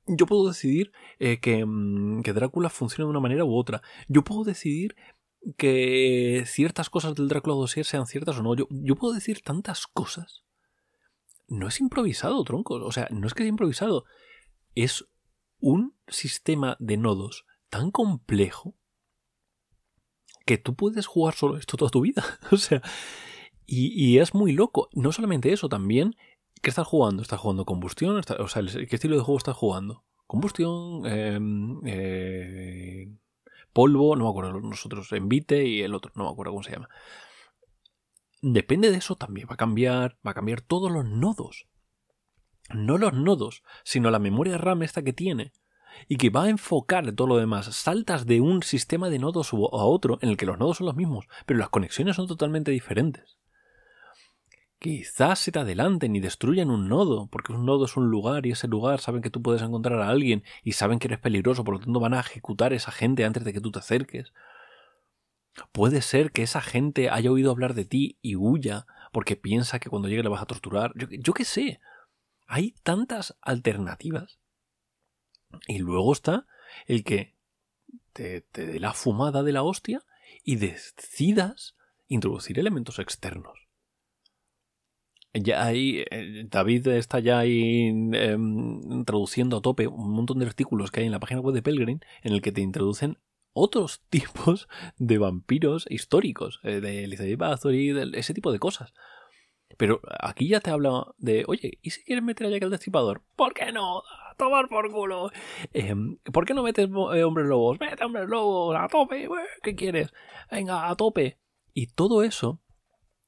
Yo 0.07 0.27
puedo 0.27 0.49
decidir 0.49 0.93
eh, 1.19 1.39
que, 1.39 1.65
mm, 1.65 2.23
que, 2.23 2.33
Drácula 2.33 2.71
funcione 2.71 3.07
de 3.07 3.11
una 3.11 3.21
manera 3.21 3.45
u 3.45 3.55
otra. 3.55 3.83
Yo 4.09 4.23
puedo 4.23 4.45
decidir 4.45 4.97
que 5.57 6.45
ciertas 6.47 6.89
cosas 6.91 7.15
del 7.15 7.29
Drácula 7.29 7.55
dossier 7.55 7.85
sean 7.85 8.07
ciertas 8.07 8.39
o 8.39 8.43
no. 8.43 8.55
Yo, 8.55 8.67
yo 8.71 8.97
puedo 8.97 9.15
decir 9.15 9.43
tantas 9.43 9.87
cosas. 9.87 10.45
No 11.49 11.69
es 11.69 11.81
improvisado, 11.81 12.43
tronco. 12.45 12.75
O 12.75 12.93
sea, 12.93 13.09
no 13.11 13.27
es 13.27 13.35
que 13.35 13.43
sea 13.43 13.49
improvisado. 13.49 14.05
Es 14.75 15.05
un 15.61 15.95
sistema 16.09 16.77
de 16.81 16.97
nodos 16.97 17.45
tan 17.73 17.91
complejo 17.91 18.75
que 20.45 20.59
tú 20.59 20.75
puedes 20.75 21.07
jugar 21.07 21.35
solo 21.35 21.57
esto 21.57 21.79
toda 21.79 21.91
tu 21.91 22.03
vida. 22.03 22.23
o 22.53 22.59
sea, 22.59 22.83
y, 23.65 24.19
es 24.19 24.35
muy 24.35 24.53
loco. 24.53 24.91
No 24.93 25.11
solamente 25.11 25.51
eso, 25.55 25.71
también, 25.71 26.15
¿qué 26.61 26.69
estás 26.69 26.87
jugando? 26.87 27.23
¿Estás 27.23 27.41
jugando 27.41 27.65
combustión? 27.65 28.21
o 28.39 28.49
sea, 28.49 28.63
¿qué 28.63 28.97
estilo 28.97 29.17
de 29.17 29.23
juego 29.23 29.39
estás 29.39 29.57
jugando? 29.57 30.05
Combustión, 30.27 31.07
em, 31.07 31.81
eh, 31.87 33.17
polvo, 33.73 34.17
no 34.17 34.25
me 34.25 34.31
acuerdo 34.31 34.61
nosotros, 34.61 35.11
envite 35.13 35.67
y 35.67 35.81
el 35.81 35.95
otro, 35.95 36.13
no 36.15 36.25
me 36.25 36.31
acuerdo 36.31 36.53
cómo 36.53 36.63
se 36.63 36.73
llama. 36.73 36.91
Depende 38.43 38.91
de 38.91 38.99
eso 38.99 39.17
también, 39.17 39.47
va 39.49 39.55
a 39.55 39.57
cambiar, 39.57 40.19
va 40.27 40.33
a 40.33 40.35
cambiar 40.35 40.61
todos 40.61 40.93
los 40.93 41.07
nodos. 41.07 41.69
No 42.75 42.99
los 42.99 43.15
nodos, 43.15 43.63
sino 43.83 44.11
la 44.11 44.19
memoria 44.19 44.59
RAM 44.59 44.83
esta 44.83 45.03
que 45.03 45.15
tiene 45.15 45.53
y 46.09 46.17
que 46.17 46.31
va 46.31 46.45
a 46.45 46.51
enfocar 46.51 47.13
todo 47.13 47.29
lo 47.29 47.37
demás. 47.37 47.67
Saltas 47.75 48.27
de 48.27 48.41
un 48.41 48.63
sistema 48.63 49.09
de 49.09 49.19
nodos 49.19 49.53
a 49.53 49.57
otro 49.57 50.19
en 50.23 50.29
el 50.29 50.37
que 50.37 50.47
los 50.47 50.59
nodos 50.59 50.79
son 50.79 50.87
los 50.87 50.97
mismos, 50.97 51.27
pero 51.47 51.59
las 51.59 51.69
conexiones 51.69 52.17
son 52.17 52.27
totalmente 52.27 52.71
diferentes. 52.71 53.39
Quizás 54.83 55.39
se 55.39 55.53
te 55.53 55.61
adelanten 55.61 56.17
y 56.17 56.21
destruyan 56.21 56.69
un 56.69 56.89
nodo, 56.89 57.29
porque 57.29 57.53
un 57.53 57.65
nodo 57.65 57.85
es 57.85 57.97
un 57.97 58.11
lugar 58.11 58.47
y 58.47 58.51
ese 58.51 58.67
lugar 58.67 59.01
saben 59.01 59.23
que 59.23 59.31
tú 59.31 59.41
puedes 59.41 59.63
encontrar 59.63 60.01
a 60.01 60.09
alguien 60.09 60.43
y 60.65 60.73
saben 60.73 60.99
que 60.99 61.07
eres 61.07 61.21
peligroso, 61.21 61.63
por 61.63 61.75
lo 61.75 61.81
tanto 61.81 62.01
van 62.01 62.15
a 62.15 62.21
ejecutar 62.21 62.73
a 62.73 62.75
esa 62.75 62.91
gente 62.91 63.25
antes 63.25 63.45
de 63.45 63.53
que 63.53 63.61
tú 63.61 63.71
te 63.71 63.79
acerques. 63.79 64.33
Puede 65.71 66.03
ser 66.03 66.33
que 66.33 66.43
esa 66.43 66.61
gente 66.61 67.11
haya 67.11 67.31
oído 67.31 67.53
hablar 67.53 67.75
de 67.75 67.85
ti 67.85 68.19
y 68.23 68.35
huya, 68.35 68.87
porque 69.13 69.37
piensa 69.37 69.79
que 69.79 69.89
cuando 69.89 70.09
llegue 70.09 70.25
le 70.25 70.31
vas 70.31 70.43
a 70.43 70.47
torturar. 70.47 70.93
Yo, 70.97 71.07
yo 71.11 71.33
qué 71.33 71.45
sé. 71.45 71.81
Hay 72.49 72.75
tantas 72.83 73.37
alternativas. 73.41 74.41
Y 75.67 75.79
luego 75.79 76.13
está 76.13 76.47
el 76.87 77.05
que 77.05 77.35
te, 78.13 78.43
te 78.43 78.67
dé 78.67 78.81
la 78.81 78.93
fumada 78.93 79.43
de 79.43 79.53
la 79.53 79.63
hostia 79.63 80.05
y 80.45 80.57
decidas 80.57 81.77
introducir 82.09 82.59
elementos 82.59 82.99
externos. 82.99 83.63
Ya 85.35 85.65
ahí, 85.65 86.05
eh, 86.11 86.45
David 86.51 86.89
está 86.89 87.19
ya 87.19 87.39
ahí 87.39 87.89
em, 87.89 88.83
introduciendo 88.93 89.57
a 89.57 89.63
tope 89.63 89.87
un 89.87 90.13
montón 90.13 90.39
de 90.39 90.47
artículos 90.47 90.91
que 90.91 91.01
hay 91.01 91.07
en 91.07 91.13
la 91.13 91.21
página 91.21 91.41
web 91.41 91.55
de 91.55 91.63
Pelgrim 91.63 92.01
en 92.23 92.33
el 92.35 92.43
que 92.43 92.53
te 92.53 92.61
introducen 92.61 93.17
otros 93.55 94.03
tipos 94.11 94.69
de 94.99 95.19
vampiros 95.19 95.87
históricos, 95.89 96.61
eh, 96.65 96.81
de 96.81 97.05
Elizabeth 97.05 97.39
Bathory, 97.39 97.93
de 97.93 98.11
ese 98.19 98.35
tipo 98.35 98.53
de 98.53 98.59
cosas. 98.59 98.93
Pero 99.79 100.03
aquí 100.21 100.49
ya 100.49 100.61
te 100.61 100.71
habla 100.71 101.07
de, 101.17 101.45
oye, 101.49 101.79
¿y 101.81 101.91
si 101.91 102.05
quieres 102.05 102.23
meter 102.23 102.47
a 102.47 102.51
Jack 102.51 102.65
el 102.65 102.71
Destripador? 102.71 103.23
¿Por 103.35 103.55
qué 103.55 103.73
no? 103.73 104.03
Tomar 104.37 104.69
por 104.69 104.91
culo. 104.91 105.31
Em, 105.73 106.19
¿Por 106.33 106.47
qué 106.47 106.55
no 106.55 106.63
metes 106.63 106.89
eh, 106.89 107.25
hombres 107.25 107.47
lobos? 107.47 107.79
Mete 107.81 108.05
hombres 108.05 108.29
lobos, 108.29 108.77
a 108.79 108.89
tope, 108.89 109.29
¿qué 109.63 109.75
quieres? 109.75 110.13
Venga, 110.51 110.89
a 110.89 110.95
tope. 110.97 111.39
Y 111.75 111.89
todo 111.89 112.23
eso 112.23 112.61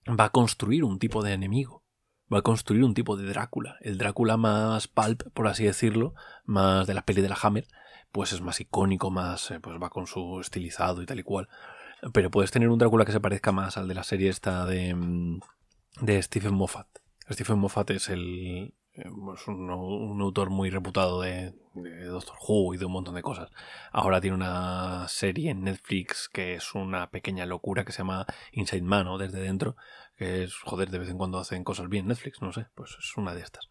va 0.09 0.25
a 0.25 0.31
construir 0.31 0.85
un 0.85 0.99
tipo 0.99 1.23
de 1.23 1.33
enemigo 1.33 1.85
va 2.33 2.39
a 2.39 2.43
construir 2.43 2.85
un 2.85 2.95
tipo 2.95 3.17
de 3.17 3.27
Drácula. 3.27 3.77
El 3.81 3.99
Drácula 3.99 4.37
más 4.37 4.89
pulp, 4.89 5.23
por 5.33 5.49
así 5.49 5.65
decirlo, 5.65 6.15
más 6.45 6.87
de 6.87 6.95
la 6.95 7.05
peli 7.05 7.23
de 7.23 7.29
la 7.29 7.39
Hammer, 7.41 7.67
pues 8.13 8.33
es 8.33 8.41
más 8.41 8.61
icónico, 8.61 9.11
más, 9.11 9.51
eh, 9.51 9.61
pues 9.61 9.77
va 9.83 9.91
con 9.91 10.07
su 10.07 10.41
estilizado 10.41 11.03
y 11.03 11.07
tal 11.07 11.21
y 11.21 11.23
cual. 11.23 11.49
Pero 12.13 12.31
puedes 12.31 12.51
tener 12.51 12.69
un 12.69 12.79
Drácula 12.79 13.05
que 13.05 13.13
se 13.13 13.21
parezca 13.21 13.53
más 13.53 13.77
al 13.77 13.89
de 13.89 13.95
la 13.95 14.05
serie 14.05 14.31
esta 14.31 14.67
de, 14.67 14.95
mm, 14.95 15.41
de 16.01 16.23
Stephen 16.23 16.55
Moffat. 16.55 16.89
Stephen 17.31 17.59
Moffat 17.59 17.91
es 17.91 18.09
el, 18.09 18.21
eh, 18.21 18.75
es 18.95 19.49
un, 19.49 19.71
autor 20.21 20.51
muy 20.51 20.71
reputado 20.71 21.21
de, 21.21 21.53
Doctor 21.75 22.37
Who 22.47 22.75
y 22.75 22.79
de 22.79 22.85
un 22.85 22.93
montón 22.93 23.17
de 23.17 23.23
cosas. 23.23 23.51
Ahora 23.91 24.21
tiene 24.21 24.37
una 24.37 25.07
serie 25.09 25.51
en 25.51 25.65
Netflix 25.65 26.29
que 26.29 26.55
es 26.55 26.75
una 26.75 27.11
pequeña 27.11 27.47
locura 27.47 27.85
que 27.85 27.93
se 27.93 27.99
llama 27.99 28.27
Inside 28.53 28.83
Man, 28.83 29.07
¿no? 29.07 29.19
Desde 29.19 29.41
dentro, 29.41 29.77
que 30.17 30.45
es, 30.45 30.55
joder, 30.55 30.91
de 30.91 30.99
vez 30.99 31.09
en 31.09 31.19
cuando 31.19 31.39
hacen 31.39 31.65
cosas 31.65 31.89
bien 31.89 32.07
Netflix, 32.07 32.41
no 32.41 32.53
sé, 32.53 32.67
pues 32.75 32.97
es 32.99 33.17
una 33.17 33.35
de 33.35 33.43
estas. 33.43 33.69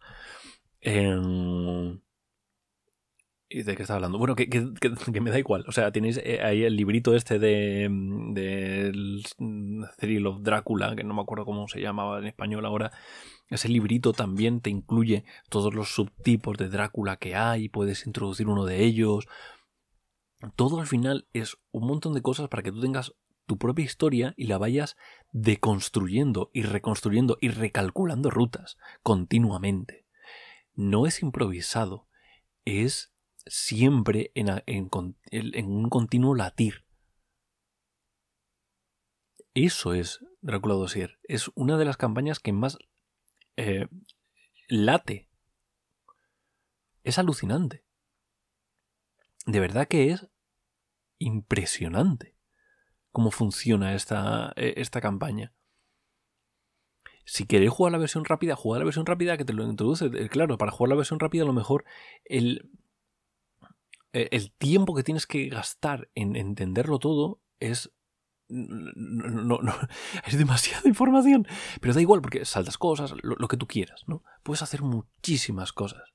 ¿Y 0.82 2.00
de 3.62 3.76
qué 3.76 3.82
está 3.82 3.94
hablando? 3.94 4.18
Bueno, 4.18 4.34
que, 4.34 4.48
me 5.20 5.30
da 5.30 5.38
igual. 5.38 5.64
O 5.68 5.72
sea, 5.72 5.92
tenéis 5.92 6.20
eh, 6.22 6.40
ahí 6.42 6.64
el 6.64 6.76
librito 6.76 7.14
este 7.14 7.38
de 7.38 7.88
del 8.32 9.22
Cyril 9.98 10.26
of 10.26 10.42
Drácula, 10.42 10.96
que 10.96 11.04
no 11.04 11.14
me 11.14 11.22
acuerdo 11.22 11.44
cómo 11.44 11.68
se 11.68 11.80
llamaba 11.80 12.18
en 12.18 12.26
español 12.26 12.66
ahora. 12.66 12.92
Ese 13.48 13.68
librito 13.68 14.12
también 14.12 14.60
te 14.60 14.70
incluye 14.70 15.24
todos 15.50 15.74
los 15.74 15.94
subtipos 15.94 16.56
de 16.56 16.68
Drácula 16.68 17.16
que 17.16 17.36
hay, 17.36 17.68
puedes 17.68 18.06
introducir 18.06 18.48
uno 18.48 18.64
de 18.64 18.82
ellos. 18.82 19.28
Todo 20.56 20.80
al 20.80 20.86
final 20.86 21.28
es 21.32 21.56
un 21.70 21.86
montón 21.86 22.14
de 22.14 22.22
cosas 22.22 22.48
para 22.48 22.62
que 22.62 22.72
tú 22.72 22.80
tengas 22.80 23.14
tu 23.46 23.58
propia 23.58 23.84
historia 23.84 24.34
y 24.36 24.46
la 24.46 24.58
vayas 24.58 24.96
deconstruyendo 25.32 26.50
y 26.52 26.62
reconstruyendo 26.62 27.38
y 27.40 27.48
recalculando 27.48 28.30
rutas 28.30 28.78
continuamente. 29.02 30.06
No 30.74 31.06
es 31.06 31.22
improvisado, 31.22 32.08
es 32.64 33.13
siempre 33.46 34.32
en, 34.34 34.50
un 35.66 35.88
continuo 35.88 36.34
latir. 36.34 36.84
Eso 39.54 39.94
es 39.94 40.20
Drácula 40.40 40.74
Dossier. 40.74 41.18
Es 41.24 41.50
una 41.54 41.76
de 41.78 41.84
las 41.84 41.96
campañas 41.96 42.40
que 42.40 42.52
más 42.52 42.78
eh, 43.56 43.86
late. 44.68 45.28
Es 47.04 47.18
alucinante. 47.18 47.84
De 49.46 49.60
verdad 49.60 49.86
que 49.86 50.10
es 50.10 50.26
impresionante 51.18 52.36
cómo 53.12 53.30
funciona 53.30 53.94
esta, 53.94 54.52
eh, 54.56 54.74
esta 54.78 55.00
campaña. 55.00 55.54
Si 57.26 57.46
queréis 57.46 57.70
jugar 57.70 57.92
la 57.92 57.98
versión 57.98 58.24
rápida, 58.24 58.56
jugar 58.56 58.80
la 58.80 58.84
versión 58.86 59.06
rápida 59.06 59.36
que 59.36 59.44
te 59.44 59.52
lo 59.52 59.64
introduce. 59.64 60.06
Eh, 60.06 60.28
claro, 60.28 60.58
para 60.58 60.72
jugar 60.72 60.90
la 60.90 60.96
versión 60.96 61.20
rápida 61.20 61.44
a 61.44 61.46
lo 61.46 61.52
mejor 61.52 61.84
el, 62.24 62.70
el 64.14 64.52
tiempo 64.52 64.94
que 64.94 65.02
tienes 65.02 65.26
que 65.26 65.48
gastar 65.48 66.08
en 66.14 66.36
entenderlo 66.36 66.98
todo 66.98 67.40
es 67.58 67.92
no, 68.48 69.58
no, 69.62 69.74
es 70.26 70.38
demasiada 70.38 70.88
información. 70.88 71.46
Pero 71.80 71.94
da 71.94 72.00
igual, 72.00 72.20
porque 72.20 72.44
saltas 72.44 72.78
cosas, 72.78 73.14
lo, 73.22 73.48
que 73.48 73.56
tú 73.56 73.66
quieras, 73.66 74.02
¿no? 74.06 74.22
Puedes 74.42 74.62
hacer 74.62 74.82
muchísimas 74.82 75.72
cosas. 75.72 76.14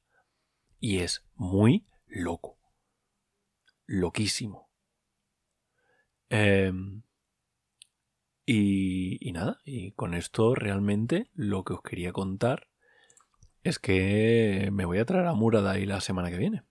Y 0.79 0.99
es 0.99 1.25
muy 1.35 1.87
loco. 2.07 2.57
Loquísimo. 3.85 4.69
Em, 6.29 7.03
y, 8.45 9.31
nada, 9.33 9.59
y 9.65 9.91
con 9.91 10.13
esto 10.13 10.55
realmente 10.55 11.29
lo 11.33 11.63
que 11.63 11.73
os 11.73 11.81
quería 11.81 12.13
contar 12.13 12.67
es 13.63 13.77
que 13.79 14.69
me 14.71 14.85
voy 14.85 14.99
a 14.99 15.05
traer 15.05 15.25
a 15.27 15.33
Murada 15.33 15.71
ahí 15.71 15.85
la 15.85 16.01
semana 16.01 16.29
que 16.29 16.37
viene. 16.37 16.63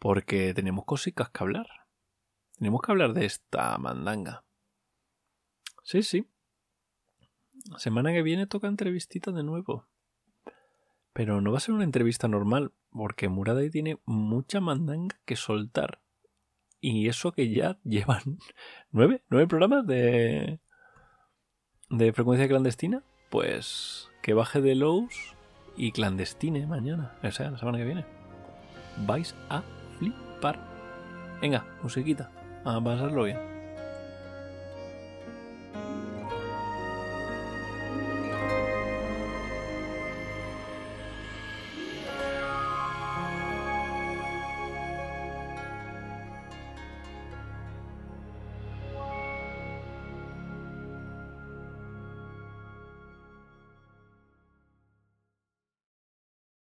Porque 0.00 0.54
tenemos 0.54 0.86
cositas 0.86 1.28
que 1.30 1.44
hablar. 1.44 1.66
Tenemos 2.56 2.80
que 2.80 2.90
hablar 2.90 3.12
de 3.12 3.26
esta 3.26 3.78
mandanga. 3.78 4.44
Sí, 5.84 6.02
sí. 6.02 6.26
Semana 7.76 8.10
que 8.12 8.22
viene 8.22 8.46
toca 8.46 8.66
entrevistita 8.66 9.30
de 9.30 9.42
nuevo. 9.42 9.86
Pero 11.12 11.42
no 11.42 11.52
va 11.52 11.58
a 11.58 11.60
ser 11.60 11.74
una 11.74 11.84
entrevista 11.84 12.28
normal, 12.28 12.72
porque 12.90 13.28
Murada 13.28 13.60
tiene 13.68 13.98
mucha 14.06 14.60
mandanga 14.60 15.20
que 15.26 15.36
soltar. 15.36 16.00
Y 16.80 17.08
eso 17.08 17.32
que 17.32 17.52
ya 17.52 17.78
llevan 17.84 18.38
nueve, 18.90 19.22
nueve 19.28 19.46
programas 19.46 19.86
de, 19.86 20.60
de 21.90 22.12
frecuencia 22.14 22.48
clandestina, 22.48 23.04
pues 23.28 24.08
que 24.22 24.32
baje 24.32 24.62
de 24.62 24.76
Lowe's 24.76 25.34
y 25.76 25.92
clandestine 25.92 26.66
mañana, 26.66 27.18
o 27.22 27.30
sea, 27.30 27.50
la 27.50 27.58
semana 27.58 27.76
que 27.76 27.84
viene. 27.84 28.06
Vais 29.06 29.34
a 29.50 29.62
flipar. 30.40 30.58
Venga, 31.40 31.64
musiquita, 31.82 32.30
a 32.64 32.80
pasarlo 32.80 33.24
bien. 33.24 33.49